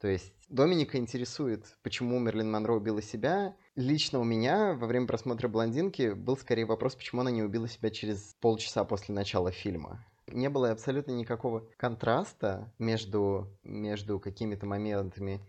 [0.00, 3.56] То есть Доминика интересует, почему Мерлин Монро убила себя.
[3.74, 7.90] Лично у меня во время просмотра «Блондинки» был скорее вопрос, почему она не убила себя
[7.90, 15.40] через полчаса после начала фильма не было абсолютно никакого контраста между, между какими-то моментами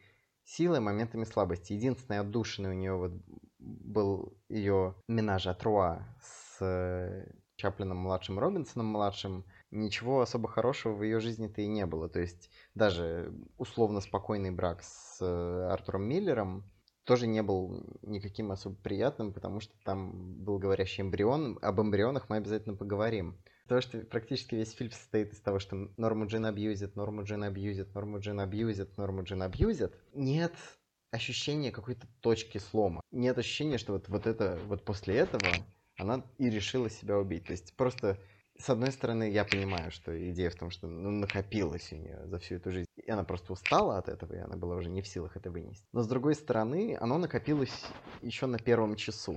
[0.43, 1.73] силы и моментами слабости.
[1.73, 3.11] Единственное отдушенный у нее вот
[3.59, 9.45] был ее минаж Атруа с э, Чаплином младшим, Робинсоном младшим.
[9.71, 12.07] Ничего особо хорошего в ее жизни-то и не было.
[12.07, 16.69] То есть даже условно спокойный брак с э, Артуром Миллером
[17.03, 21.57] тоже не был никаким особо приятным, потому что там был говорящий эмбрион.
[21.61, 23.37] Об эмбрионах мы обязательно поговорим.
[23.67, 27.93] Потому что практически весь фильм состоит из того, что Норму Джин абьюзит, Норму Джин абьюзит,
[27.93, 29.93] Норму Джин абьюзит, Норму Джин абьюзит.
[30.13, 30.53] Нет
[31.11, 33.01] ощущения какой-то точки слома.
[33.11, 35.65] Нет ощущения, что вот, вот это, вот после этого
[35.97, 37.45] она и решила себя убить.
[37.45, 38.17] То есть просто
[38.59, 42.39] с одной стороны, я понимаю, что идея в том, что ну, накопилось у нее за
[42.39, 45.07] всю эту жизнь, и она просто устала от этого, и она была уже не в
[45.07, 45.85] силах это вынести.
[45.93, 47.85] Но с другой стороны, оно накопилось
[48.21, 49.35] еще на первом часу.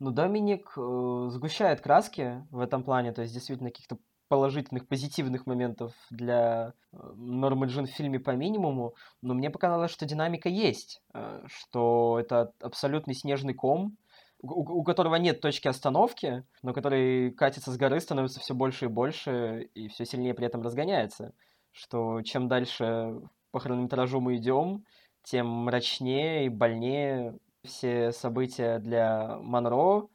[0.00, 5.92] Ну, Доминик э, сгущает краски в этом плане, то есть действительно каких-то положительных, позитивных моментов
[6.10, 11.42] для э, Нормы Джин в фильме по минимуму, но мне показалось, что динамика есть, э,
[11.46, 13.96] что это абсолютный снежный ком,
[14.40, 18.88] у, у которого нет точки остановки, но который катится с горы, становится все больше и
[18.88, 21.32] больше, и все сильнее при этом разгоняется.
[21.72, 24.84] Что чем дальше по хронометражу мы идем,
[25.24, 30.08] тем мрачнее и больнее все события для Монро,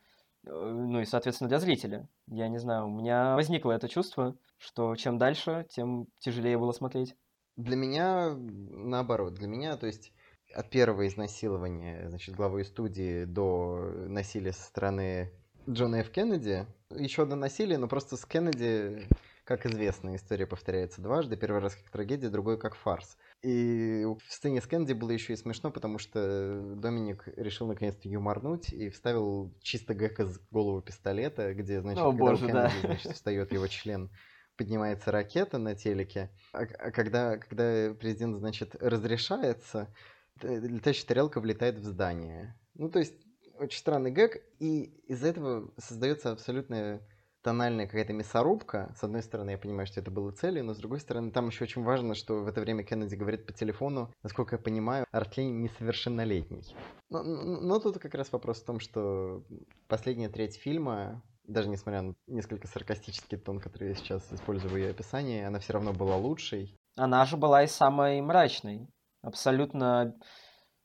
[0.46, 2.08] э, ну и, соответственно, для зрителя.
[2.28, 7.16] Я не знаю, у меня возникло это чувство, что чем дальше, тем тяжелее было смотреть.
[7.56, 9.36] Для меня наоборот.
[9.36, 10.12] Для меня, то есть,
[10.54, 15.32] от первого изнасилования, значит, главой студии до насилия со стороны
[15.70, 16.10] Джона Ф.
[16.12, 19.08] Кеннеди, еще одно насилие, но просто с Кеннеди,
[19.46, 21.38] как известно, история повторяется дважды.
[21.38, 23.18] Первый раз как трагедия, другой как фарс.
[23.44, 28.72] И в сцене с Кенди было еще и смешно, потому что Доминик решил наконец-то юморнуть
[28.72, 32.88] и вставил чисто гэг из головы пистолета, где, значит, О, когда боже, у Кеннеди, да.
[32.88, 34.10] значит, встает его член,
[34.56, 39.94] поднимается ракета на телеке, а, а когда, когда президент, значит, разрешается,
[40.42, 42.58] летающая тарелка влетает в здание.
[42.76, 43.14] Ну, то есть,
[43.60, 47.02] очень странный гэг, и из-за этого создается абсолютная
[47.44, 48.94] тональная какая-то мясорубка.
[48.98, 51.66] С одной стороны, я понимаю, что это было целью, но с другой стороны, там еще
[51.66, 56.76] очень важно, что в это время Кеннеди говорит по телефону, насколько я понимаю, Артлей несовершеннолетний.
[57.10, 59.44] Но, но, тут как раз вопрос в том, что
[59.88, 64.92] последняя треть фильма, даже несмотря на несколько саркастический тон, который я сейчас использую в ее
[64.92, 66.76] описании, она все равно была лучшей.
[66.96, 68.88] Она же была и самой мрачной.
[69.22, 70.16] Абсолютно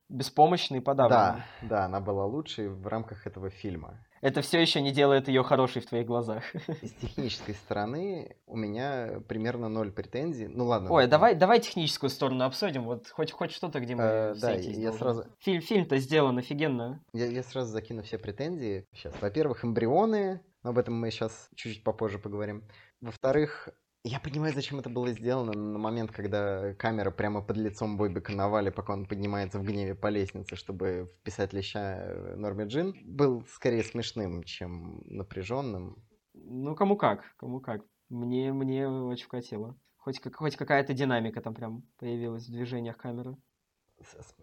[0.09, 1.43] беспомощной и подавленной.
[1.63, 4.05] Да, да, она была лучшей в рамках этого фильма.
[4.21, 6.45] Это все еще не делает ее хорошей в твоих глазах.
[6.83, 10.49] С технической стороны у меня примерно ноль претензий.
[10.49, 10.91] Ну ладно.
[10.91, 12.85] Ой, давай, давай техническую сторону обсудим.
[12.85, 15.27] Вот хоть, хоть что-то, где мы э, Да, я сразу...
[15.39, 17.03] Фильм, фильм-то сделан офигенно.
[17.13, 18.87] Я, я сразу закину все претензии.
[18.93, 20.41] Сейчас, во-первых, эмбрионы.
[20.63, 22.65] Об этом мы сейчас чуть-чуть попозже поговорим.
[23.01, 23.69] Во-вторых,
[24.09, 28.71] я понимаю, зачем это было сделано на момент, когда камера прямо под лицом Бобика Навали,
[28.71, 33.83] пока он поднимается в гневе по лестнице, чтобы вписать леща э, Норме Джин, был скорее
[33.85, 36.03] смешным, чем напряженным.
[36.33, 37.83] Ну, кому как, кому как.
[38.09, 39.79] Мне, мне очень вкатило.
[39.99, 43.37] Хоть, как, хоть какая-то динамика там прям появилась в движениях камеры.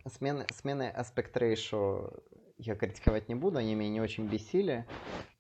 [0.06, 2.14] Смены, смены аспект рейшо
[2.58, 4.86] я критиковать не буду, они меня не очень бесили.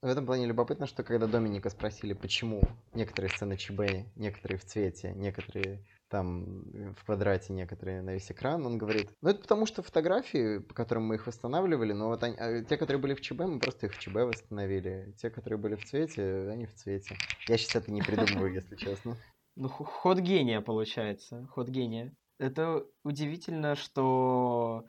[0.01, 2.61] В этом плане любопытно, что когда Доминика спросили, почему
[2.93, 8.77] некоторые сцены ЧБ, некоторые в цвете, некоторые там в квадрате некоторые на весь экран, он
[8.77, 12.63] говорит, ну это потому что фотографии, по которым мы их восстанавливали, но вот они, а
[12.63, 15.15] те, которые были в ЧБ, мы просто их в ЧБ восстановили.
[15.17, 17.15] Те, которые были в цвете, они в цвете.
[17.47, 19.17] Я сейчас это не придумываю, если честно.
[19.55, 22.13] Ну, ход гения получается, ход гения.
[22.37, 24.85] Это удивительно, что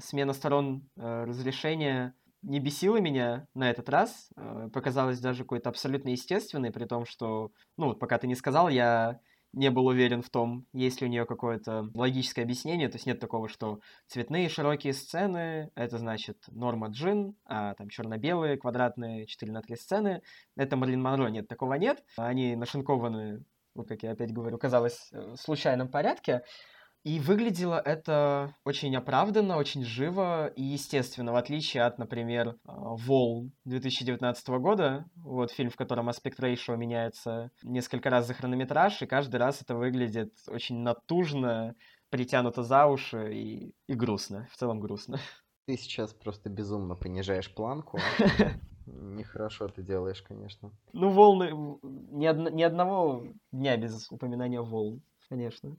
[0.00, 6.10] смена сторон э, разрешения не бесила меня на этот раз, э, показалось даже какой-то абсолютно
[6.10, 9.20] естественной, при том, что, ну, вот пока ты не сказал, я
[9.52, 13.20] не был уверен в том, есть ли у нее какое-то логическое объяснение, то есть нет
[13.20, 19.62] такого, что цветные широкие сцены, это значит норма джин, а там черно-белые квадратные 4 на
[19.62, 20.22] 3 сцены,
[20.56, 25.36] это Марлин Монро, нет, такого нет, они нашинкованы, вот как я опять говорю, казалось, в
[25.36, 26.42] случайном порядке,
[27.04, 33.52] и выглядело это очень оправданно, очень живо и естественно, в отличие от, например, а, «Волн»
[33.66, 39.36] 2019 года, вот фильм, в котором аспект рейшо меняется несколько раз за хронометраж, и каждый
[39.36, 41.74] раз это выглядит очень натужно,
[42.08, 45.18] притянуто за уши и, и грустно, в целом грустно.
[45.66, 47.98] Ты сейчас просто безумно понижаешь планку.
[48.86, 50.72] Нехорошо ты делаешь, конечно.
[50.92, 51.50] Ну, волны...
[51.82, 52.52] Ни, од...
[52.52, 55.76] ни одного дня без упоминания волн, конечно.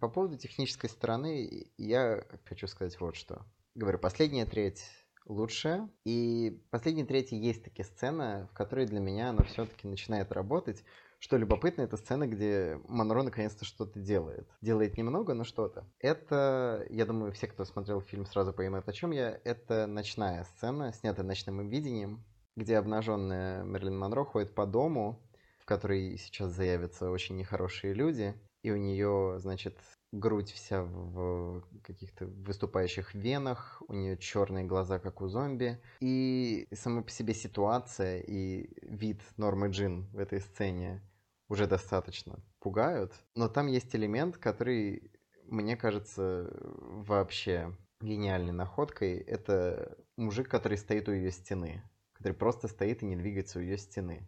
[0.00, 3.44] По поводу технической стороны, я хочу сказать вот что.
[3.74, 4.84] Говорю, последняя треть
[5.26, 5.88] лучшая.
[6.04, 10.84] И последняя треть есть такие сцены, в которой для меня она все-таки начинает работать.
[11.18, 14.46] Что любопытно, это сцена, где Монро наконец-то что-то делает.
[14.60, 15.86] Делает немного, но что-то.
[15.98, 19.40] Это, я думаю, все, кто смотрел фильм, сразу поймут, о чем я.
[19.44, 22.24] Это ночная сцена, снятая ночным видением,
[22.56, 25.22] где обнаженная Мерлин Монро ходит по дому,
[25.60, 29.78] в который сейчас заявятся очень нехорошие люди и у нее, значит,
[30.10, 35.78] грудь вся в каких-то выступающих венах, у нее черные глаза, как у зомби.
[36.00, 41.02] И сама по себе ситуация и вид Нормы Джин в этой сцене
[41.50, 43.12] уже достаточно пугают.
[43.34, 45.12] Но там есть элемент, который,
[45.44, 49.18] мне кажется, вообще гениальной находкой.
[49.18, 51.82] Это мужик, который стоит у ее стены.
[52.14, 54.26] Который просто стоит и не двигается у ее стены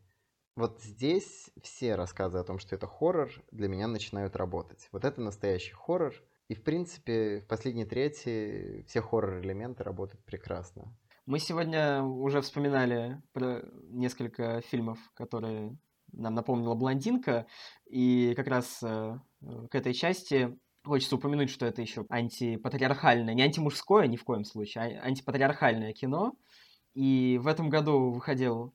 [0.56, 4.88] вот здесь все рассказы о том, что это хоррор, для меня начинают работать.
[4.90, 6.14] Вот это настоящий хоррор.
[6.48, 10.96] И, в принципе, в последней трети все хоррор-элементы работают прекрасно.
[11.26, 15.76] Мы сегодня уже вспоминали про несколько фильмов, которые
[16.12, 17.46] нам напомнила «Блондинка»,
[17.84, 19.18] и как раз э,
[19.70, 25.00] к этой части хочется упомянуть, что это еще антипатриархальное, не антимужское ни в коем случае,
[25.00, 26.32] а антипатриархальное кино.
[26.94, 28.72] И в этом году выходил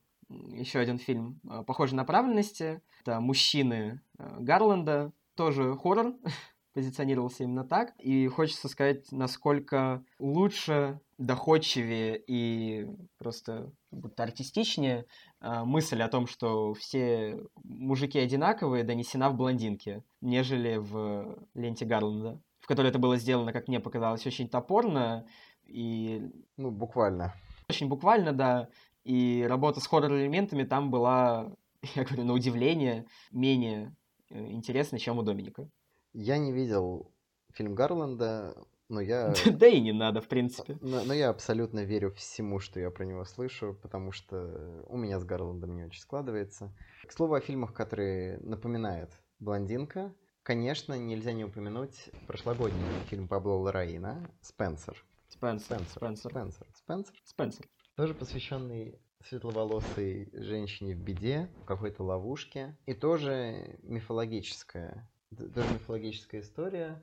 [0.52, 2.80] еще один фильм э, похожей направленности.
[3.02, 5.12] Это «Мужчины» э, Гарланда.
[5.34, 6.14] Тоже хоррор,
[6.74, 7.94] позиционировался именно так.
[7.98, 12.86] И хочется сказать, насколько лучше, доходчивее и
[13.18, 15.06] просто будто артистичнее
[15.40, 22.40] э, мысль о том, что все мужики одинаковые, донесена в блондинке, нежели в ленте Гарланда,
[22.60, 25.26] в которой это было сделано, как мне показалось, очень топорно
[25.64, 26.30] и...
[26.56, 27.34] Ну, буквально.
[27.68, 28.68] Очень буквально, да.
[29.04, 31.54] И работа с хоррор-элементами там была,
[31.94, 33.94] я говорю, на удивление, менее
[34.30, 35.68] э, интересной, чем у Доминика.
[36.12, 37.10] Я не видел
[37.52, 38.54] фильм Гарланда,
[38.88, 39.34] но я...
[39.52, 40.78] Да и не надо, в принципе.
[40.80, 45.18] Но, но я абсолютно верю всему, что я про него слышу, потому что у меня
[45.18, 46.72] с Гарландом не очень складывается.
[47.06, 49.10] К слову о фильмах, которые напоминают
[49.40, 55.04] «Блондинка», конечно, нельзя не упомянуть прошлогодний фильм Пабло Лараина «Спенсер».
[55.28, 55.80] Спенсер.
[55.88, 56.30] Спенсер.
[56.30, 56.66] Спенсер.
[56.74, 57.16] Спенсер.
[57.24, 62.76] Спенсер тоже посвященный светловолосой женщине в беде, в какой-то ловушке.
[62.86, 67.00] И тоже мифологическая, тоже мифологическая история,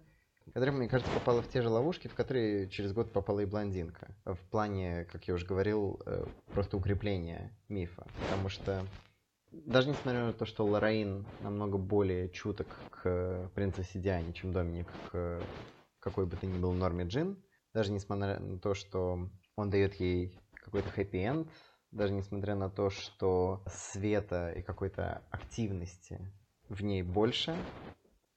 [0.54, 4.15] которая, мне кажется, попала в те же ловушки, в которые через год попала и блондинка.
[4.25, 8.08] В плане, как я уже говорил, э, просто укрепления мифа.
[8.25, 8.86] Потому что
[9.52, 15.41] даже несмотря на то, что Лорейн намного более чуток к принцессе Диане, чем Доминик к
[15.99, 17.38] какой бы то ни был норме Джин,
[17.73, 20.38] даже несмотря на то, что он дает ей
[20.69, 21.49] какой-то хэппи-энд,
[21.91, 26.19] даже несмотря на то, что света и какой-то активности
[26.69, 27.55] в ней больше,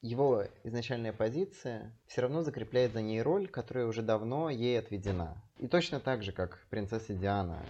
[0.00, 5.36] его изначальная позиция все равно закрепляет за ней роль, которая уже давно ей отведена.
[5.58, 7.62] И точно так же, как принцесса Диана,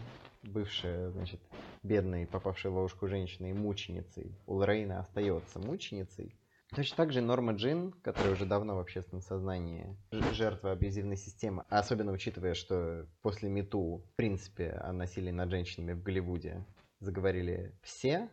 [0.42, 1.40] бывшая, значит,
[1.82, 6.34] бедной, попавшей в ловушку женщиной и мученицей, у Лорейна остается мученицей,
[6.75, 12.12] Точно так же Норма Джин, которая уже давно в общественном сознании жертва абьюзивной системы, особенно
[12.12, 16.64] учитывая, что после МИТУ, в принципе, о насилии над женщинами в Голливуде
[17.01, 18.31] заговорили все,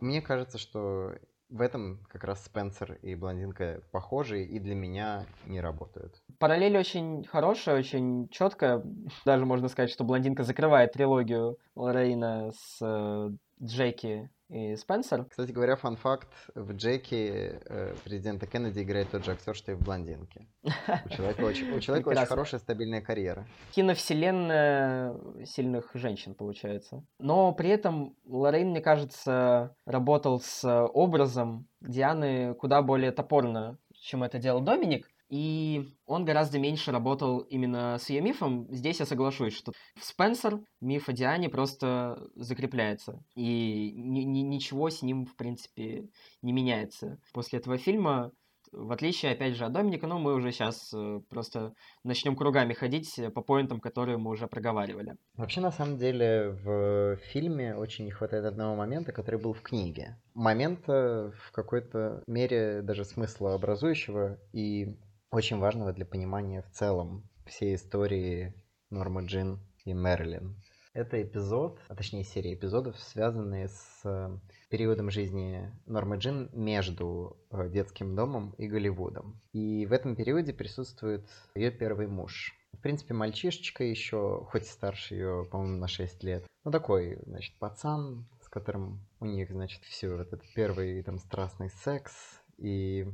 [0.00, 1.14] мне кажется, что
[1.50, 6.22] в этом как раз Спенсер и Блондинка похожи и для меня не работают.
[6.38, 8.82] Параллель очень хорошая, очень четкая.
[9.26, 13.30] Даже можно сказать, что Блондинка закрывает трилогию Лорейна с э,
[13.62, 15.24] Джеки и Спенсер.
[15.24, 19.80] Кстати говоря, фан-факт, в Джеке э, президента Кеннеди играет тот же актер, что и в
[19.80, 20.46] «Блондинке».
[20.62, 23.46] У человека очень, у человека очень хорошая стабильная карьера.
[23.70, 27.02] Киновселенная сильных женщин, получается.
[27.18, 34.38] Но при этом Лоррейн, мне кажется, работал с образом Дианы куда более топорно, чем это
[34.38, 38.66] делал Доминик и он гораздо меньше работал именно с ее мифом.
[38.70, 44.90] Здесь я соглашусь, что в Спенсер миф о Диане просто закрепляется, и ни- ни- ничего
[44.90, 46.10] с ним, в принципе,
[46.42, 47.18] не меняется.
[47.32, 48.32] После этого фильма
[48.72, 51.74] в отличие, опять же, от Доминика, ну, мы уже сейчас э, просто
[52.04, 55.16] начнем кругами ходить по поинтам, которые мы уже проговаривали.
[55.36, 60.16] Вообще, на самом деле, в фильме очень не хватает одного момента, который был в книге.
[60.32, 64.96] Момента в какой-то мере даже смысла образующего и
[65.32, 68.54] очень важного для понимания в целом всей истории
[68.90, 70.54] Нормы Джин и Мерлин.
[70.92, 77.70] Это эпизод, а точнее серия эпизодов, связанные с э, периодом жизни Нормы Джин между э,
[77.70, 79.40] детским домом и Голливудом.
[79.54, 82.54] И в этом периоде присутствует ее первый муж.
[82.74, 86.44] В принципе, мальчишечка еще, хоть старше ее, по-моему, на 6 лет.
[86.64, 91.70] Ну, такой, значит, пацан, с которым у них, значит, все, вот этот первый там страстный
[91.70, 92.12] секс,
[92.58, 93.06] и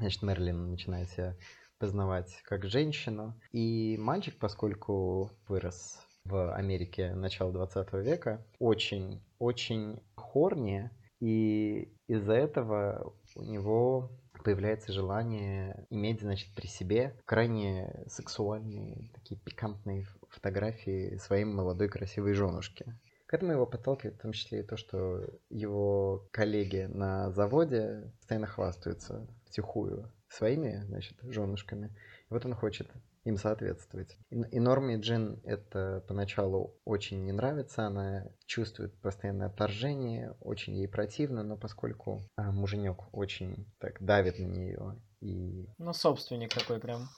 [0.00, 1.36] Значит, Мерлин начинает себя
[1.78, 3.38] познавать как женщину.
[3.52, 10.90] И мальчик, поскольку вырос в Америке начала 20 века, очень-очень хорни,
[11.20, 14.10] и из-за этого у него
[14.42, 22.86] появляется желание иметь, значит, при себе крайне сексуальные, такие пикантные фотографии своей молодой красивой женушки.
[23.26, 28.46] К этому его подталкивает в том числе и то, что его коллеги на заводе постоянно
[28.46, 31.88] хвастаются втихую своими, значит, женушками.
[32.30, 32.88] И вот он хочет
[33.24, 34.16] им соответствовать.
[34.30, 41.42] И Норме Джин это поначалу очень не нравится, она чувствует постоянное отторжение, очень ей противно,
[41.42, 45.66] но поскольку а, муженек очень так давит на нее и...
[45.78, 47.08] Ну, собственник такой прям.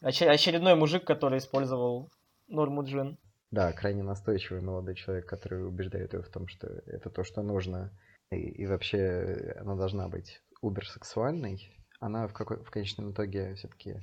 [0.00, 2.08] Очередной мужик, который использовал
[2.48, 3.18] Норму Джин.
[3.50, 7.92] Да, крайне настойчивый молодой человек, который убеждает ее в том, что это то, что нужно,
[8.30, 13.96] и, и вообще она должна быть уберсексуальной, она в, какой, в конечном итоге все-таки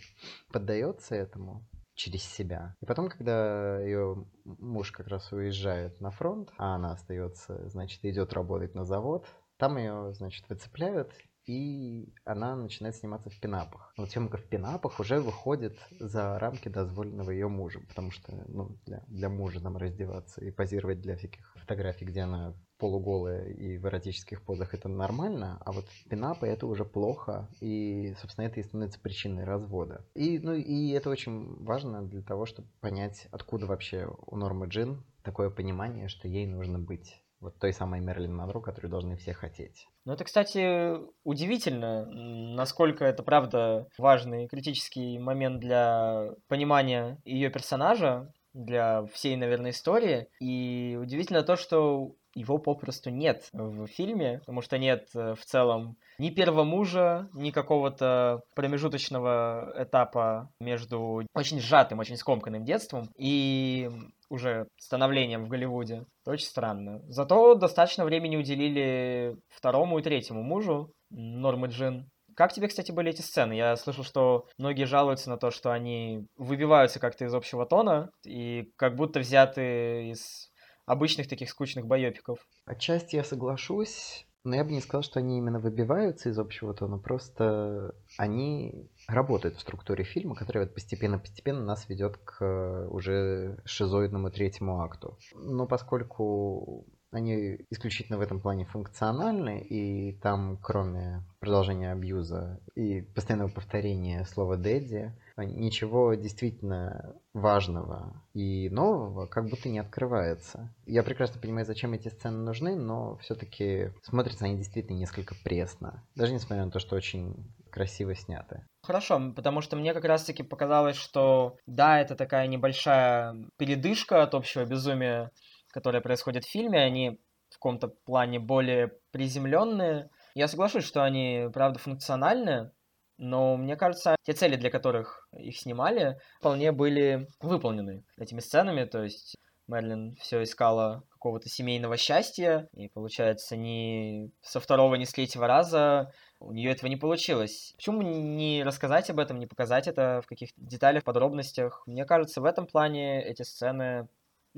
[0.51, 2.75] поддается этому через себя.
[2.79, 8.33] И потом, когда ее муж как раз уезжает на фронт, а она остается, значит, идет
[8.33, 9.25] работать на завод,
[9.57, 11.11] там ее, значит, выцепляют,
[11.47, 13.93] и она начинает сниматься в пинапах.
[13.97, 19.03] Но съемка в пинапах уже выходит за рамки дозволенного ее мужем, потому что ну, для,
[19.07, 24.43] для мужа там раздеваться и позировать для всяких фотографий, где она полуголая и в эротических
[24.43, 29.43] позах это нормально, а вот пинапы это уже плохо, и, собственно, это и становится причиной
[29.43, 30.05] развода.
[30.15, 35.03] И, ну, и это очень важно для того, чтобы понять, откуда вообще у Нормы Джин
[35.23, 39.87] такое понимание, что ей нужно быть вот той самой Мерлин Монро, которую должны все хотеть.
[40.05, 49.05] Ну, это, кстати, удивительно, насколько это, правда, важный критический момент для понимания ее персонажа, для
[49.13, 50.27] всей, наверное, истории.
[50.39, 55.97] И удивительно то, что его попросту нет в фильме, потому что нет э, в целом
[56.19, 63.89] ни первого мужа, ни какого-то промежуточного этапа между очень сжатым, очень скомканным детством и
[64.29, 66.05] уже становлением в Голливуде.
[66.23, 67.01] Это очень странно.
[67.07, 72.09] Зато достаточно времени уделили второму и третьему мужу Нормы Джин.
[72.35, 73.53] Как тебе, кстати, были эти сцены?
[73.53, 78.69] Я слышал, что многие жалуются на то, что они выбиваются как-то из общего тона и
[78.75, 80.51] как будто взяты из
[80.87, 82.39] обычных таких скучных байопиков.
[82.65, 86.97] Отчасти я соглашусь, но я бы не сказал, что они именно выбиваются из общего тона,
[86.97, 94.81] просто они работают в структуре фильма, которая вот постепенно-постепенно нас ведет к уже шизоидному третьему
[94.81, 95.19] акту.
[95.35, 103.49] Но поскольку они исключительно в этом плане функциональны, и там, кроме продолжения абьюза и постоянного
[103.49, 110.73] повторения слова «дэдди», ничего действительно важного и нового как будто не открывается.
[110.85, 116.03] Я прекрасно понимаю, зачем эти сцены нужны, но все-таки смотрятся они действительно несколько пресно.
[116.15, 118.65] Даже несмотря на то, что очень красиво сняты.
[118.81, 124.65] Хорошо, потому что мне как раз-таки показалось, что да, это такая небольшая передышка от общего
[124.65, 125.31] безумия,
[125.71, 130.09] которое происходит в фильме, они в каком-то плане более приземленные.
[130.35, 132.71] Я соглашусь, что они, правда, функциональны,
[133.17, 138.85] но мне кажется, те цели, для которых их снимали, вполне были выполнены этими сценами.
[138.85, 139.35] То есть
[139.67, 146.11] Мерлин все искала какого-то семейного счастья, и получается, ни со второго, ни с третьего раза
[146.39, 147.73] у нее этого не получилось.
[147.75, 151.83] Почему не рассказать об этом, не показать это в каких-то деталях, подробностях?
[151.87, 154.07] Мне кажется, в этом плане эти сцены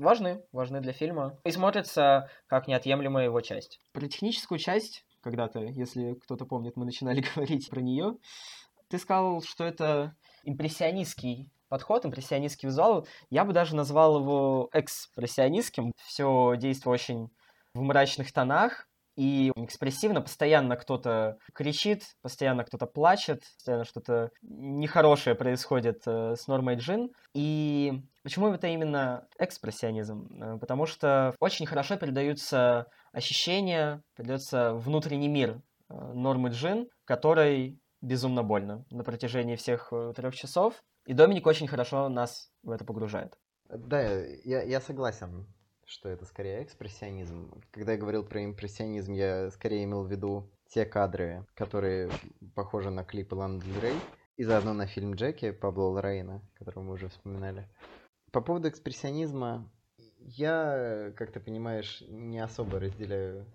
[0.00, 3.80] важны, важны для фильма и смотрятся как неотъемлемая его часть.
[3.92, 8.16] Про техническую часть когда-то, если кто-то помнит, мы начинали говорить про нее.
[8.88, 13.06] Ты сказал, что это импрессионистский подход, импрессионистский визуал.
[13.28, 15.92] Я бы даже назвал его экспрессионистским.
[15.96, 17.30] Все действие очень
[17.74, 26.02] в мрачных тонах, и экспрессивно постоянно кто-то кричит, постоянно кто-то плачет, постоянно что-то нехорошее происходит
[26.06, 27.10] э, с Нормой Джин.
[27.34, 30.28] И почему это именно экспрессионизм?
[30.42, 38.42] Э, потому что очень хорошо передаются ощущения, передается внутренний мир э, Нормы Джин, который безумно
[38.42, 40.82] больно на протяжении всех трех часов.
[41.06, 43.38] И Доминик очень хорошо нас в это погружает.
[43.68, 45.46] Да, я, я согласен
[45.90, 47.50] что это скорее экспрессионизм.
[47.72, 52.10] Когда я говорил про импрессионизм, я скорее имел в виду те кадры, которые
[52.54, 53.96] похожи на клипы Ланы Дель Рей,
[54.36, 57.68] и заодно на фильм Джеки Пабло Лорейна, которого мы уже вспоминали.
[58.30, 59.68] По поводу экспрессионизма,
[60.18, 63.46] я, как ты понимаешь, не особо разделяю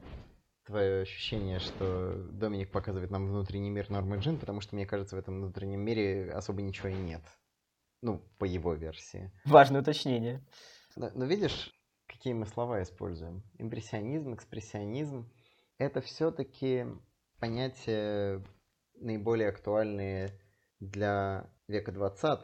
[0.66, 5.20] твое ощущение, что Доминик показывает нам внутренний мир Нормы Джин, потому что, мне кажется, в
[5.20, 7.22] этом внутреннем мире особо ничего и нет.
[8.02, 9.32] Ну, по его версии.
[9.46, 10.46] Важное уточнение.
[10.98, 11.74] Но, но видишь,
[12.08, 13.43] какие мы слова используем.
[13.58, 15.30] Импрессионизм, экспрессионизм–
[15.78, 16.86] это все-таки
[17.39, 18.41] понятия
[18.95, 20.32] наиболее актуальные
[20.80, 22.41] для века 20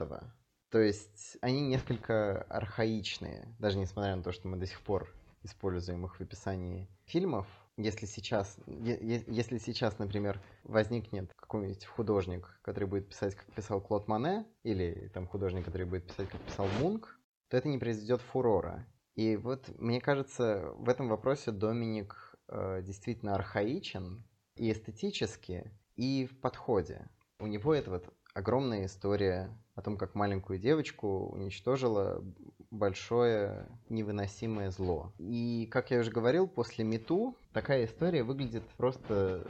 [0.69, 6.05] То есть они несколько архаичные, даже несмотря на то, что мы до сих пор используем
[6.05, 7.47] их в описании фильмов.
[7.77, 14.45] Если сейчас, если сейчас, например, возникнет какой-нибудь художник, который будет писать, как писал Клод Мане,
[14.63, 18.85] или там художник, который будет писать, как писал Мунк, то это не произведет фурора.
[19.15, 24.23] И вот мне кажется, в этом вопросе Доминик э, действительно архаичен
[24.55, 27.09] и эстетически, и в подходе.
[27.39, 32.23] У него это вот огромная история о том, как маленькую девочку уничтожило
[32.69, 35.13] большое невыносимое зло.
[35.17, 39.45] И, как я уже говорил, после Мету такая история выглядит просто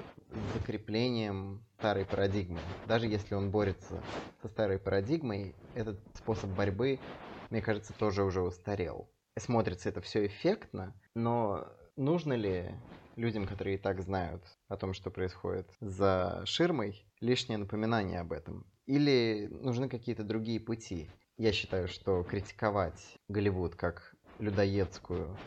[0.55, 2.59] закреплением старой парадигмы.
[2.87, 4.01] Даже если он борется
[4.41, 6.99] со старой парадигмой, этот способ борьбы,
[7.51, 9.07] мне кажется, тоже уже устарел
[9.37, 12.71] смотрится это все эффектно, но нужно ли
[13.15, 18.65] людям, которые и так знают о том, что происходит за ширмой, лишнее напоминание об этом?
[18.85, 21.09] Или нужны какие-то другие пути?
[21.37, 25.37] Я считаю, что критиковать Голливуд как людоедскую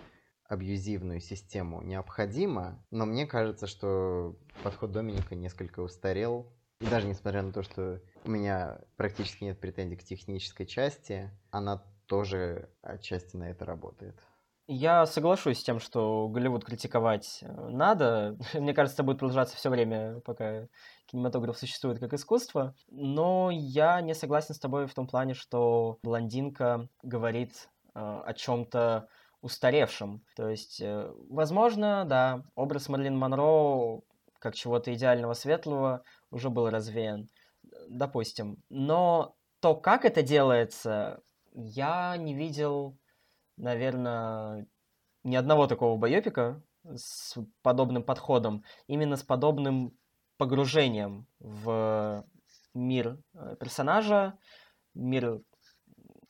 [0.46, 6.52] абьюзивную систему необходимо, но мне кажется, что подход Доминика несколько устарел.
[6.80, 11.82] И даже несмотря на то, что у меня практически нет претензий к технической части, она
[12.14, 14.14] тоже отчасти на это работает.
[14.68, 18.38] Я соглашусь с тем, что Голливуд критиковать э, надо.
[18.54, 20.68] Мне кажется, это будет продолжаться все время, пока
[21.06, 22.74] кинематограф существует как искусство.
[22.88, 29.08] Но я не согласен с тобой в том плане, что блондинка говорит э, о чем-то
[29.42, 30.22] устаревшем.
[30.36, 34.02] То есть, э, возможно, да, образ Марлин Монро
[34.38, 37.28] как чего-то идеального светлого уже был развеян,
[37.88, 38.62] допустим.
[38.70, 41.20] Но то, как это делается,
[41.54, 42.98] я не видел,
[43.56, 44.66] наверное,
[45.22, 49.96] ни одного такого байопика с подобным подходом, именно с подобным
[50.36, 52.26] погружением в
[52.74, 54.36] мир э, персонажа,
[54.94, 55.40] мир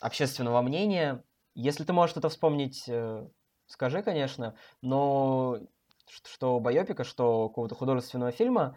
[0.00, 1.24] общественного мнения.
[1.54, 3.26] Если ты можешь что-то вспомнить, э,
[3.66, 5.58] скажи, конечно, но
[6.06, 8.76] что байопика, что какого-то художественного фильма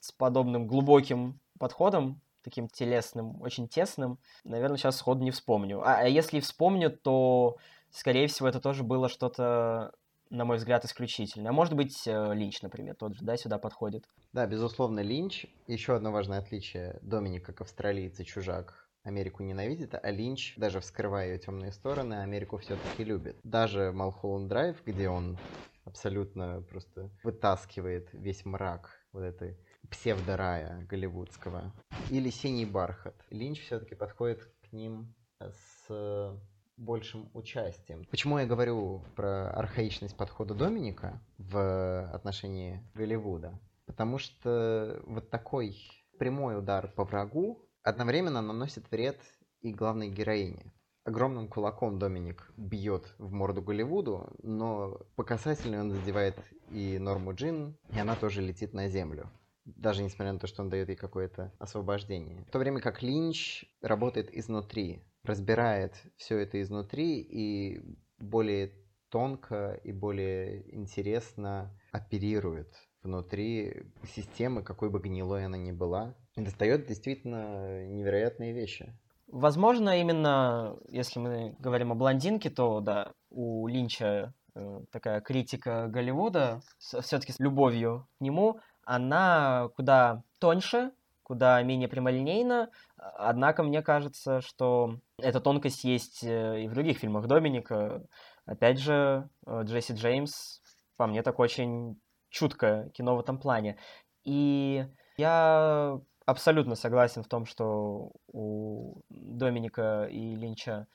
[0.00, 5.80] с подобным глубоким подходом таким телесным, очень тесным, наверное, сейчас сходу не вспомню.
[5.80, 7.56] А, а если вспомню, то,
[7.90, 9.92] скорее всего, это тоже было что-то,
[10.30, 11.50] на мой взгляд, исключительное.
[11.50, 14.08] А может быть, э, Линч, например, тот же, да, сюда подходит.
[14.32, 15.46] Да, безусловно, Линч.
[15.66, 16.98] Еще одно важное отличие.
[17.02, 22.58] Доминик, как австралиец и чужак, Америку ненавидит, а Линч, даже вскрывая ее темные стороны, Америку
[22.58, 23.38] все-таки любит.
[23.42, 25.38] Даже Малхолланд Драйв, где он
[25.84, 29.58] абсолютно просто вытаскивает весь мрак вот этой
[29.90, 31.72] псевдорая голливудского.
[32.10, 33.14] Или «Синий бархат».
[33.30, 36.40] Линч все-таки подходит к ним с
[36.76, 38.04] большим участием.
[38.10, 43.60] Почему я говорю про архаичность подхода Доминика в отношении Голливуда?
[43.86, 45.76] Потому что вот такой
[46.18, 49.18] прямой удар по врагу одновременно наносит вред
[49.60, 50.72] и главной героине.
[51.04, 56.36] Огромным кулаком Доминик бьет в морду Голливуду, но по касательной он задевает
[56.70, 59.30] и Норму Джин, и она тоже летит на землю
[59.76, 62.44] даже несмотря на то, что он дает ей какое-то освобождение.
[62.48, 67.80] В то время как Линч работает изнутри, разбирает все это изнутри и
[68.18, 68.72] более
[69.10, 76.86] тонко и более интересно оперирует внутри системы, какой бы гнилой она ни была, и достает
[76.86, 78.94] действительно невероятные вещи.
[79.26, 86.62] Возможно, именно если мы говорим о блондинке, то да, у Линча э, такая критика Голливуда,
[86.78, 92.70] все-таки с любовью к нему, она куда тоньше, куда менее прямолинейна.
[92.96, 98.02] Однако мне кажется, что эта тонкость есть э, и в других фильмах Доминика.
[98.46, 100.60] Опять же, э, Джесси Джеймс,
[100.96, 102.00] по мне, так очень
[102.30, 103.78] чуткое кино в этом плане.
[104.24, 104.84] И
[105.16, 110.88] я абсолютно согласен в том, что у Доминика и Линча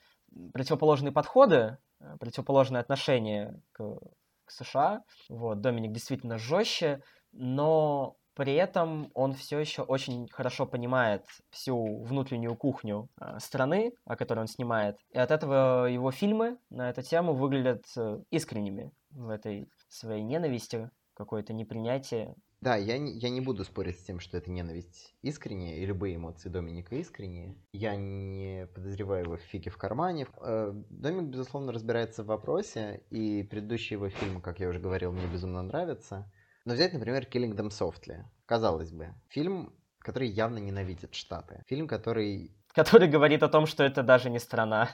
[0.52, 3.98] противоположные подходы, э, противоположные отношения к,
[4.44, 5.02] к США.
[5.28, 7.02] Вот, Доминик действительно жестче,
[7.36, 14.14] но при этом он все еще очень хорошо понимает всю внутреннюю кухню э, страны, о
[14.16, 14.98] которой он снимает.
[15.10, 20.90] И от этого его фильмы на эту тему выглядят э, искренними в этой своей ненависти,
[21.14, 25.76] какое-то непринятие да, я не, я не буду спорить с тем, что это ненависть искренняя,
[25.76, 27.54] и любые эмоции Доминика искренние.
[27.72, 30.26] Я не подозреваю его в фиге в кармане.
[30.40, 35.26] Э, Доминик, безусловно, разбирается в вопросе, и предыдущие его фильмы, как я уже говорил, мне
[35.26, 36.30] безумно нравятся.
[36.66, 38.22] Но взять, например, Killing Them Softly.
[38.44, 41.64] Казалось бы, фильм, который явно ненавидит Штаты.
[41.66, 42.52] Фильм, который...
[42.74, 44.90] Который говорит о том, что это даже не страна,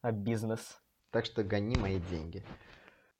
[0.00, 0.80] а бизнес.
[1.10, 2.44] Так что гони мои деньги.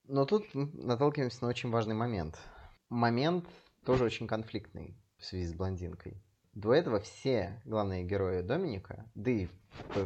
[0.05, 2.39] Но тут наталкиваемся на очень важный момент–
[2.89, 3.47] момент
[3.85, 6.23] тоже очень конфликтный в связи с блондинкой.
[6.55, 9.49] До этого все главные герои Доминика, да и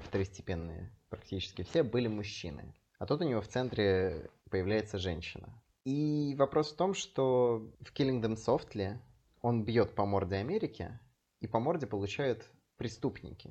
[0.07, 2.75] второстепенные практически все, были мужчины.
[2.99, 5.49] А тут у него в центре появляется женщина.
[5.85, 8.99] И вопрос в том, что в Killing Them Softly
[9.41, 10.99] он бьет по морде Америки,
[11.41, 13.51] и по морде получают преступники,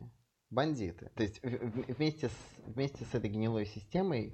[0.49, 1.11] бандиты.
[1.15, 2.33] То есть вместе с,
[2.65, 4.33] вместе с этой гнилой системой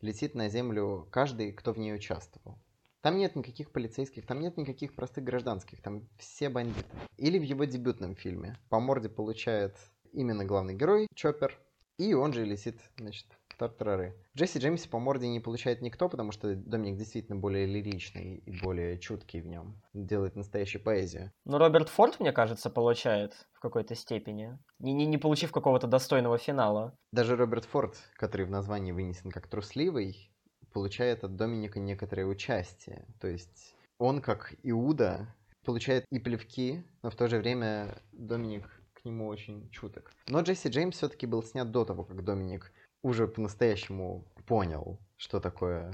[0.00, 2.58] летит на землю каждый, кто в ней участвовал.
[3.00, 6.96] Там нет никаких полицейских, там нет никаких простых гражданских, там все бандиты.
[7.16, 9.76] Или в его дебютном фильме по морде получает
[10.12, 11.58] именно главный герой Чоппер,
[11.96, 13.26] и он же летит, значит,
[13.60, 14.16] тартарары.
[14.36, 18.98] Джесси Джеймси по морде не получает никто, потому что Доминик действительно более лиричный и более
[18.98, 19.80] чуткий в нем.
[19.92, 21.30] Делает настоящую поэзию.
[21.44, 26.38] Но Роберт Форд, мне кажется, получает в какой-то степени, не, не, не получив какого-то достойного
[26.38, 26.96] финала.
[27.12, 30.32] Даже Роберт Форд, который в названии вынесен как трусливый,
[30.72, 33.06] получает от Доминика некоторое участие.
[33.20, 35.34] То есть он, как Иуда,
[35.64, 40.12] получает и плевки, но в то же время Доминик к нему очень чуток.
[40.28, 42.72] Но Джесси Джеймс все-таки был снят до того, как Доминик
[43.02, 45.92] уже по-настоящему понял, что такое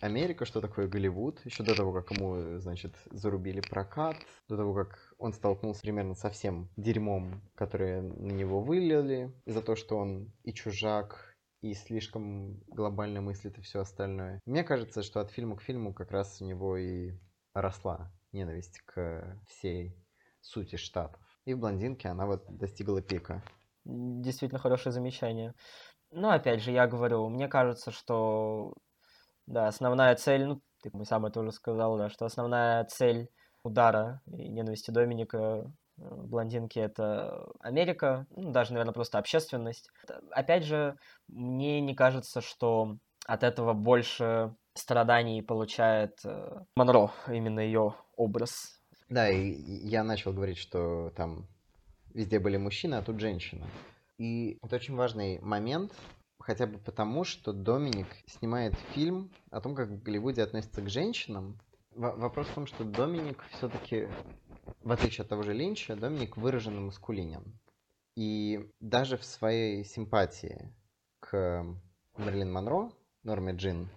[0.00, 4.16] Америка, что такое Голливуд, еще до того, как ему, значит, зарубили прокат,
[4.48, 9.76] до того, как он столкнулся примерно со всем дерьмом, которое на него вылили, за то,
[9.76, 14.42] что он и чужак, и слишком глобально мыслит и все остальное.
[14.44, 17.14] Мне кажется, что от фильма к фильму как раз у него и
[17.54, 19.96] росла ненависть к всей
[20.42, 21.22] сути штатов.
[21.46, 23.42] И в «Блондинке» она вот достигла пика.
[23.86, 25.54] Действительно хорошее замечание.
[26.14, 28.72] Но опять же, я говорю, мне кажется, что
[29.46, 33.28] да, основная цель, ну, ты сам это уже сказал, да, что основная цель
[33.64, 39.90] удара и ненависти Доминика блондинки это Америка, ну, даже, наверное, просто общественность.
[40.30, 40.96] Опять же,
[41.26, 42.96] мне не кажется, что
[43.26, 48.80] от этого больше страданий получает э, Монро, именно ее образ.
[49.08, 51.46] Да, и я начал говорить, что там
[52.12, 53.66] везде были мужчины, а тут женщина.
[54.18, 55.92] И это очень важный момент,
[56.38, 61.58] хотя бы потому, что Доминик снимает фильм о том, как в Голливуде относятся к женщинам.
[61.90, 64.08] В- вопрос в том, что Доминик все-таки
[64.82, 67.58] в отличие от того же Линча, Доминик выраженно маскулинен.
[68.16, 70.72] И даже в своей симпатии
[71.20, 71.64] к
[72.16, 72.92] Мерлин Монро,
[73.22, 73.88] Норме Джин,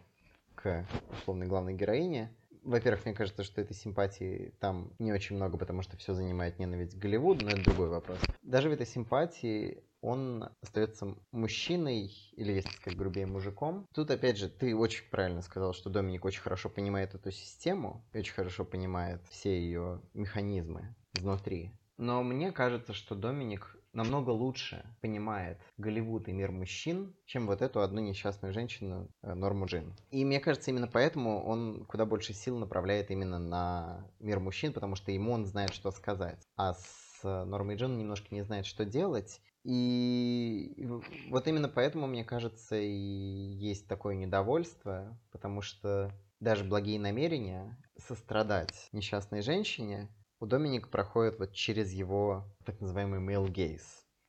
[0.55, 5.81] к условной главной героине, во-первых, мне кажется, что этой симпатии там не очень много, потому
[5.83, 8.19] что все занимает ненависть к Голливуду, но это другой вопрос.
[8.41, 13.87] Даже в этой симпатии он остается мужчиной, или, если сказать грубее, мужиком.
[13.93, 18.33] Тут, опять же, ты очень правильно сказал, что Доминик очень хорошо понимает эту систему, очень
[18.33, 21.71] хорошо понимает все ее механизмы изнутри.
[21.97, 27.81] Но мне кажется, что Доминик намного лучше понимает Голливуд и мир мужчин, чем вот эту
[27.81, 29.95] одну несчастную женщину э, Норму Джин.
[30.11, 34.95] И мне кажется, именно поэтому он куда больше сил направляет именно на мир мужчин, потому
[34.95, 36.47] что ему он знает, что сказать.
[36.55, 40.87] А с Нормой Джин немножко не знает, что делать, и
[41.29, 48.89] вот именно поэтому, мне кажется, и есть такое недовольство, потому что даже благие намерения сострадать
[48.91, 53.81] несчастной женщине у Доминика проходят вот через его так называемый male gaze.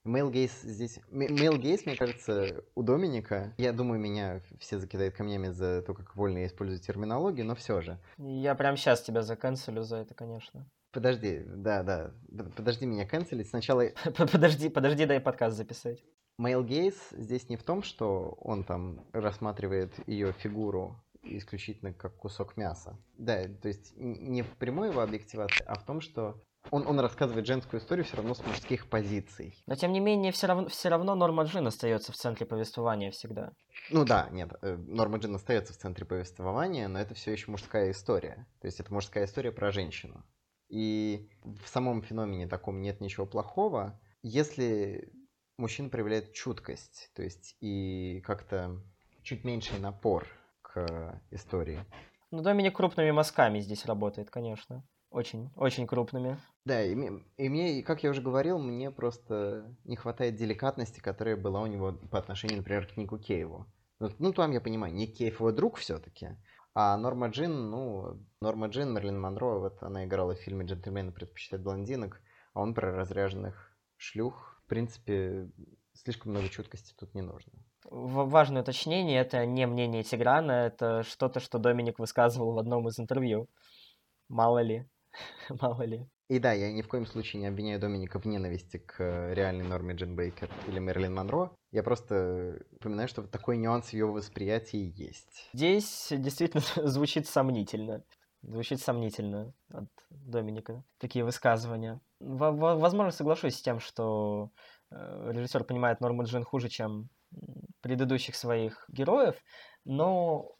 [0.07, 0.99] Male gaze здесь...
[1.11, 3.55] Male gaze, мне кажется, у Доминика...
[3.59, 7.83] Я думаю, меня все закидают камнями за то, как вольно я использую терминологию, но все
[7.83, 8.01] же.
[8.17, 10.67] Я прям сейчас тебя заканцелю за это, конечно.
[10.99, 12.11] Подожди, да, да.
[12.57, 13.49] Подожди меня канцелить.
[13.49, 13.85] Сначала...
[14.17, 16.03] Подожди, подожди, дай подкаст записать.
[16.39, 22.57] Мейл Гейс здесь не в том, что он там рассматривает ее фигуру исключительно как кусок
[22.57, 22.99] мяса.
[23.17, 26.43] Да, то есть не в прямой его объективации, а в том, что
[26.73, 29.55] он, он рассказывает женскую историю все равно с мужских позиций.
[29.69, 33.53] Но тем не менее, все равно, все равно Норма Джин остается в центре повествования всегда.
[33.91, 37.93] Ну да, нет, э, Норма Джин остается в центре повествования, но это все еще мужская
[37.93, 38.49] история.
[38.61, 40.25] То есть это мужская история про женщину.
[40.69, 45.13] И в самом феномене таком нет ничего плохого, если
[45.57, 48.81] мужчина проявляет чуткость, то есть и как-то
[49.23, 50.27] чуть меньший напор
[50.63, 51.79] к истории.
[52.31, 54.87] Ну, Доминик крупными мазками здесь работает, конечно.
[55.11, 56.39] Очень, очень крупными.
[56.67, 56.95] Да, и,
[57.39, 61.93] и мне, как я уже говорил, мне просто не хватает деликатности, которая была у него
[61.93, 63.67] по отношению, например, к Нику Кейву.
[64.01, 66.37] Ну, ну там я понимаю, Ник Кейв его друг все-таки,
[66.81, 71.65] а Норма Джин, ну, Норма Джин, Мерлин Монро, вот она играла в фильме «Джентльмены предпочитают
[71.65, 72.21] блондинок»,
[72.55, 74.63] а он про разряженных шлюх.
[74.65, 75.51] В принципе,
[75.93, 77.51] слишком много чуткости тут не нужно.
[77.91, 83.49] Важное уточнение, это не мнение Тиграна, это что-то, что Доминик высказывал в одном из интервью.
[84.29, 84.89] Мало ли.
[85.61, 86.07] Мало ли.
[86.29, 89.65] И да, я ни в коем случае не обвиняю Доминика в ненависти к э, реальной
[89.65, 91.51] норме Джин Бейкер или Мерлин Монро.
[91.73, 95.49] Я просто упоминаю, что вот такой нюанс в ее восприятии есть.
[95.55, 98.05] Здесь действительно звучит сомнительно.
[98.43, 102.01] Звучит сомнительно от Доминика такие высказывания.
[102.21, 104.51] Возможно, соглашусь с тем, что
[104.91, 107.09] э, режиссер понимает Норму Джин хуже, чем
[107.81, 109.37] предыдущих своих героев,
[109.85, 110.57] но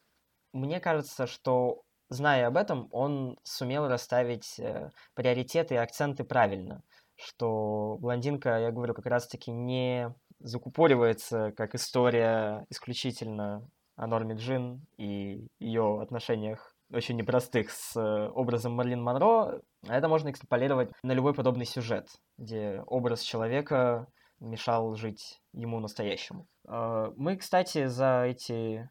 [0.53, 6.83] мне кажется, что зная об этом, он сумел расставить э, приоритеты и акценты правильно,
[7.17, 15.49] что блондинка, я говорю, как раз-таки не закупоривается как история исключительно о Норме Джин и
[15.59, 21.35] ее отношениях очень непростых с э, образом Марлин Монро, а это можно экстраполировать на любой
[21.35, 24.07] подобный сюжет, где образ человека
[24.41, 26.47] мешал жить ему настоящему.
[26.67, 28.89] А, мы, кстати, за эти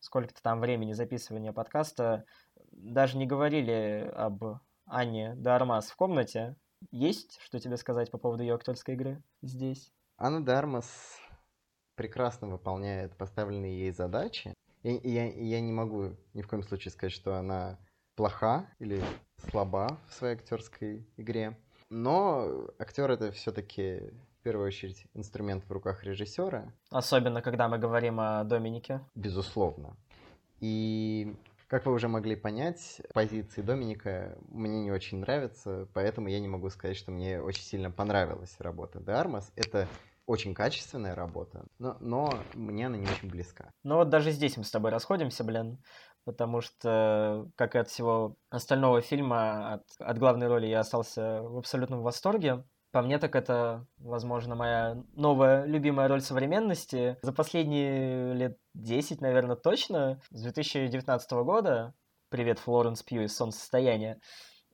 [0.00, 2.24] сколько-то там времени записывания подкаста
[2.76, 6.56] даже не говорили об Анне Дармас в комнате.
[6.90, 9.92] Есть что тебе сказать по поводу ее актерской игры здесь?
[10.18, 11.18] Анна Дармас
[11.94, 14.54] прекрасно выполняет поставленные ей задачи.
[14.82, 17.78] И я, я не могу ни в коем случае сказать, что она
[18.16, 19.02] плоха или
[19.38, 21.58] слаба в своей актерской игре.
[21.90, 26.72] Но актер это все-таки в первую очередь инструмент в руках режиссера.
[26.90, 29.00] Особенно, когда мы говорим о Доминике.
[29.14, 29.96] Безусловно.
[30.60, 31.34] И
[31.68, 36.70] как вы уже могли понять, позиции Доминика мне не очень нравятся, поэтому я не могу
[36.70, 39.52] сказать, что мне очень сильно понравилась работа Де Армас.
[39.56, 39.88] Это
[40.26, 43.70] очень качественная работа, но, но мне она не очень близка.
[43.82, 45.82] Ну вот даже здесь мы с тобой расходимся, блин,
[46.24, 51.58] потому что, как и от всего остального фильма, от, от главной роли я остался в
[51.58, 52.64] абсолютном восторге.
[52.94, 57.18] По мне, так это, возможно, моя новая любимая роль современности.
[57.22, 61.92] За последние лет 10, наверное, точно, с 2019 года,
[62.28, 64.20] привет, Флоренс Пью из «Солнцестояния»,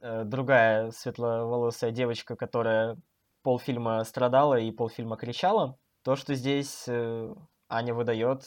[0.02, 2.98] э, другая светловолосая девочка, которая
[3.42, 5.78] полфильма страдала и полфильма кричала.
[6.04, 7.34] То, что здесь э,
[7.70, 8.42] Аня выдает,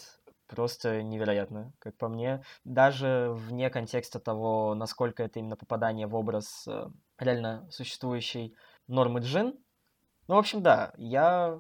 [0.46, 2.44] просто невероятно, как по мне.
[2.64, 8.56] Даже вне контекста того, насколько это именно попадание в образ э, реально существующей
[8.88, 9.58] Нормы Джин.
[10.28, 11.60] Ну, в общем, да, я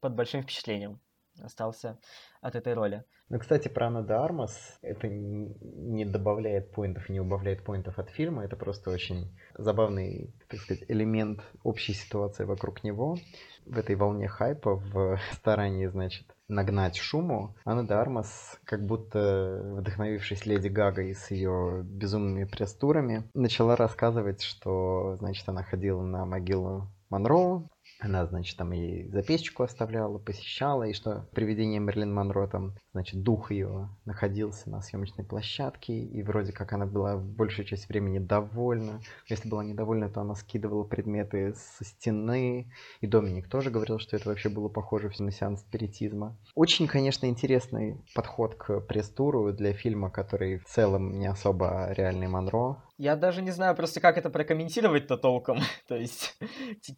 [0.00, 1.00] под большим впечатлением
[1.42, 1.98] остался
[2.40, 3.04] от этой роли.
[3.30, 8.44] Ну, кстати, про Анна де Армас это не добавляет поинтов, не убавляет поинтов от фильма.
[8.44, 13.18] Это просто очень забавный, так сказать, элемент общей ситуации вокруг него.
[13.66, 20.44] В этой волне хайпа, в старании, значит, нагнать шуму, Анна де Армас, как будто вдохновившись
[20.44, 27.68] Леди Гагой с ее безумными пресс-турами, начала рассказывать, что, значит, она ходила на могилу Монро,
[27.98, 33.50] она, значит, там и записочку оставляла, посещала, и что привидение Мерлин Монро там, значит, дух
[33.50, 39.00] ее находился на съемочной площадке, и вроде как она была большую часть времени довольна.
[39.28, 44.28] Если была недовольна, то она скидывала предметы со стены, и Доминик тоже говорил, что это
[44.28, 46.38] вообще было похоже на сеанс спиритизма.
[46.54, 52.76] Очень, конечно, интересный подход к пресс-туру для фильма, который в целом не особо реальный Монро,
[53.00, 55.60] я даже не знаю просто, как это прокомментировать-то толком.
[55.88, 56.36] То есть,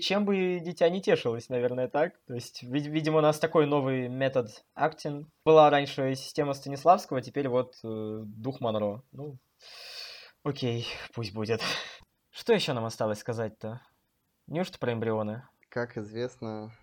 [0.00, 2.18] чем бы дитя не тешилось, наверное, так.
[2.26, 5.28] То есть, видимо, у нас такой новый метод актинг.
[5.44, 9.04] Была раньше система Станиславского, теперь вот э, дух Монро.
[9.12, 9.38] Ну,
[10.42, 11.60] окей, пусть будет.
[12.30, 13.80] Что еще нам осталось сказать-то?
[14.48, 15.46] Неужто про эмбрионы?
[15.68, 16.76] Как известно,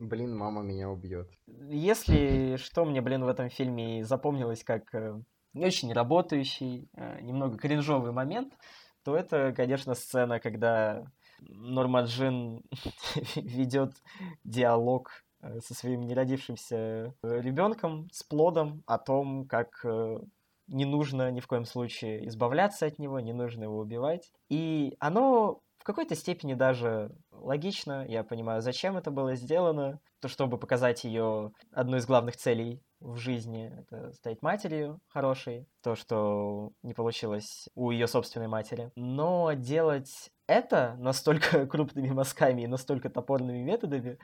[0.00, 1.30] блин, мама меня убьет.
[1.46, 5.22] Если что мне, блин, в этом фильме запомнилось как э,
[5.54, 8.54] не очень работающий, э, немного кринжовый момент,
[9.04, 11.04] то это, конечно, сцена, когда
[11.40, 12.62] Нормаджин
[13.36, 13.94] ведет
[14.44, 20.18] диалог э, со своим неродившимся ребенком, с плодом, о том, как э,
[20.66, 24.30] не нужно ни в коем случае избавляться от него, не нужно его убивать.
[24.48, 28.04] И оно в какой-то степени даже логично.
[28.06, 30.00] Я понимаю, зачем это было сделано.
[30.20, 35.66] То, чтобы показать ее одну из главных целей в жизни, это стать матерью хорошей.
[35.82, 38.90] То, что не получилось у ее собственной матери.
[38.96, 44.18] Но делать это настолько крупными мазками и настолько топорными методами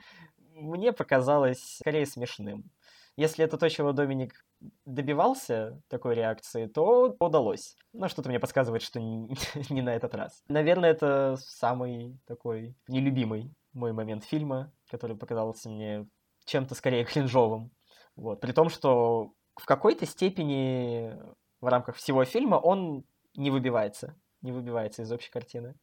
[0.55, 2.71] мне показалось скорее смешным.
[3.17, 4.45] Если это то, чего Доминик
[4.85, 7.77] добивался такой реакции, то удалось.
[7.93, 8.99] Но что-то мне подсказывает, что
[9.69, 10.43] не на этот раз.
[10.49, 16.07] Наверное, это самый такой нелюбимый мой момент фильма, который показался мне
[16.45, 17.71] чем-то скорее кринжовым.
[18.15, 18.41] Вот.
[18.41, 21.13] При том, что в какой-то степени
[21.61, 23.05] в рамках всего фильма он
[23.35, 24.15] не выбивается.
[24.41, 25.75] Не выбивается из общей картины.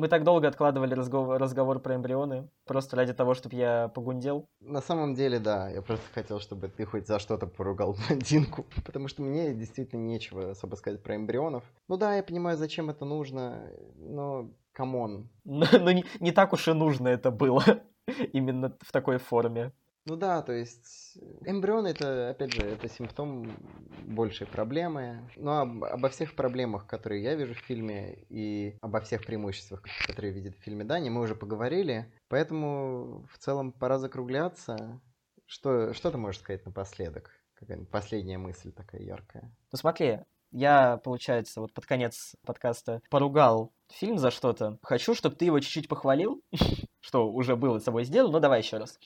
[0.00, 4.48] Мы так долго откладывали разговор, разговор про эмбрионы, просто ради того, чтобы я погундел.
[4.60, 9.08] На самом деле, да, я просто хотел, чтобы ты хоть за что-то поругал блондинку, потому
[9.08, 11.64] что мне действительно нечего особо сказать про эмбрионов.
[11.88, 15.28] Ну да, я понимаю, зачем это нужно, но come on.
[15.44, 17.64] Но, но не, не так уж и нужно это было,
[18.32, 19.72] именно в такой форме.
[20.08, 23.54] Ну да, то есть эмбрион это, опять же, это симптом
[24.06, 25.28] большей проблемы.
[25.36, 30.32] Но об, обо всех проблемах, которые я вижу в фильме, и обо всех преимуществах, которые
[30.32, 32.10] видит в фильме Дани, мы уже поговорили.
[32.28, 34.98] Поэтому в целом пора закругляться.
[35.44, 37.30] Что, что ты можешь сказать напоследок?
[37.52, 39.54] Какая-нибудь последняя мысль такая яркая.
[39.72, 44.78] Ну смотри, я, получается, вот под конец подкаста поругал фильм за что-то.
[44.82, 46.42] Хочу, чтобы ты его чуть-чуть похвалил,
[47.00, 48.98] что уже было с собой сделано, но давай еще раз.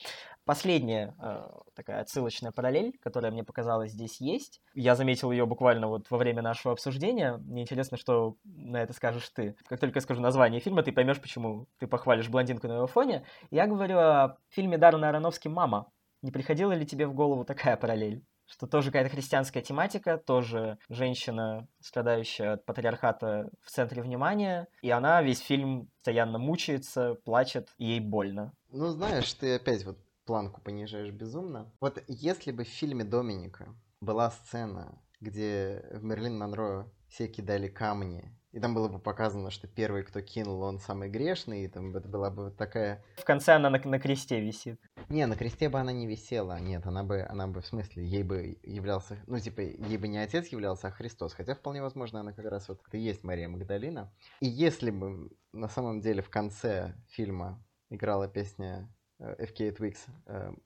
[0.45, 4.61] Последняя э, такая отсылочная параллель, которая мне показалась здесь есть.
[4.73, 7.37] Я заметил ее буквально вот во время нашего обсуждения.
[7.37, 9.55] Мне интересно, что на это скажешь ты.
[9.67, 13.25] Как только я скажу название фильма, ты поймешь, почему ты похвалишь блондинку на его фоне.
[13.51, 15.89] Я говорю о фильме Даррена Аронофски «Мама».
[16.21, 18.23] Не приходила ли тебе в голову такая параллель?
[18.47, 25.21] Что тоже какая-то христианская тематика, тоже женщина, страдающая от патриархата в центре внимания, и она
[25.21, 28.53] весь фильм постоянно мучается, плачет, и ей больно.
[28.69, 31.71] Ну, знаешь, ты опять вот планку понижаешь безумно.
[31.79, 38.35] Вот если бы в фильме Доминика была сцена, где в Мерлин Монро все кидали камни,
[38.53, 42.07] и там было бы показано, что первый, кто кинул, он самый грешный, и там это
[42.07, 43.03] была бы такая...
[43.17, 44.79] В конце она на, на кресте висит.
[45.09, 48.21] Не, на кресте бы она не висела, нет, она бы, она бы, в смысле, ей
[48.21, 52.31] бы являлся, ну, типа, ей бы не отец являлся, а Христос, хотя вполне возможно, она
[52.31, 54.13] как раз вот и есть Мария Магдалина.
[54.39, 58.87] И если бы на самом деле в конце фильма играла песня
[59.19, 59.97] FK Twix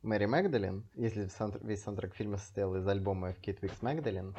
[0.02, 1.30] Мэри Магдалин, если
[1.62, 4.36] весь саундтрек фильма состоял из альбома FK Twix Магдалин,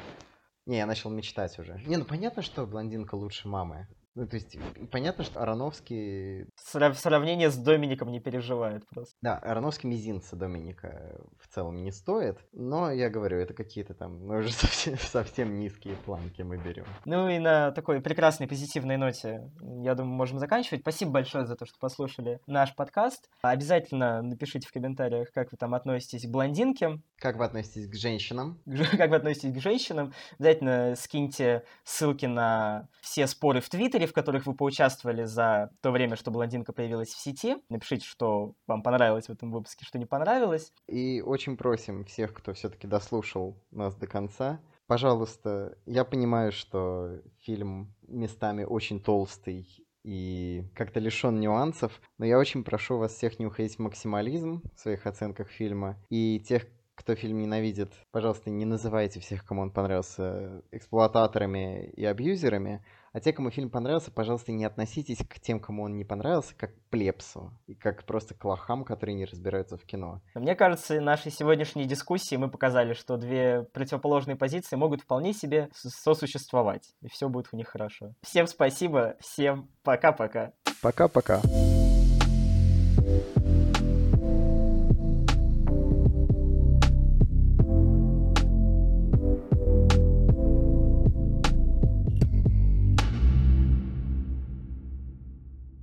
[0.65, 1.81] не, я начал мечтать уже.
[1.85, 3.87] Не, ну понятно, что блондинка лучше мамы.
[4.15, 4.57] Ну, то есть,
[4.91, 6.45] понятно, что Ароновский...
[6.55, 9.15] В сравнении с Домиником не переживает просто.
[9.21, 14.37] Да, Ароновский мизинца Доминика в целом не стоит, но я говорю, это какие-то там, ну,
[14.39, 16.85] уже совсем, совсем низкие планки мы берем.
[17.05, 20.81] Ну и на такой прекрасной позитивной ноте, я думаю, можем заканчивать.
[20.81, 23.29] Спасибо большое за то, что послушали наш подкаст.
[23.41, 27.01] Обязательно напишите в комментариях, как вы там относитесь к блондинке.
[27.17, 28.59] Как вы относитесь к женщинам?
[28.97, 30.13] Как вы относитесь к женщинам.
[30.37, 36.15] Обязательно скиньте ссылки на все споры в Твиттере, в которых вы поучаствовали за то время,
[36.15, 37.57] что блондинка появилась в сети.
[37.69, 40.71] Напишите, что вам понравилось в этом выпуске, что не понравилось.
[40.87, 47.93] И очень просим всех, кто все-таки дослушал нас до конца, пожалуйста, я понимаю, что фильм
[48.07, 49.67] местами очень толстый
[50.03, 54.79] и как-то лишен нюансов, но я очень прошу вас всех не уходить в максимализм в
[54.79, 60.63] своих оценках фильма, и тех, кто фильм ненавидит, пожалуйста, не называйте всех, кому он понравился,
[60.71, 62.83] эксплуататорами и абьюзерами,
[63.13, 66.75] а те, кому фильм понравился, пожалуйста, не относитесь к тем, кому он не понравился, как
[66.75, 67.51] к плепсу.
[67.67, 70.21] И как просто к лохам, которые не разбираются в кино.
[70.35, 76.93] Мне кажется, нашей сегодняшней дискуссии мы показали, что две противоположные позиции могут вполне себе сосуществовать.
[77.01, 78.13] И все будет у них хорошо.
[78.21, 80.53] Всем спасибо, всем пока-пока.
[80.81, 81.41] Пока-пока.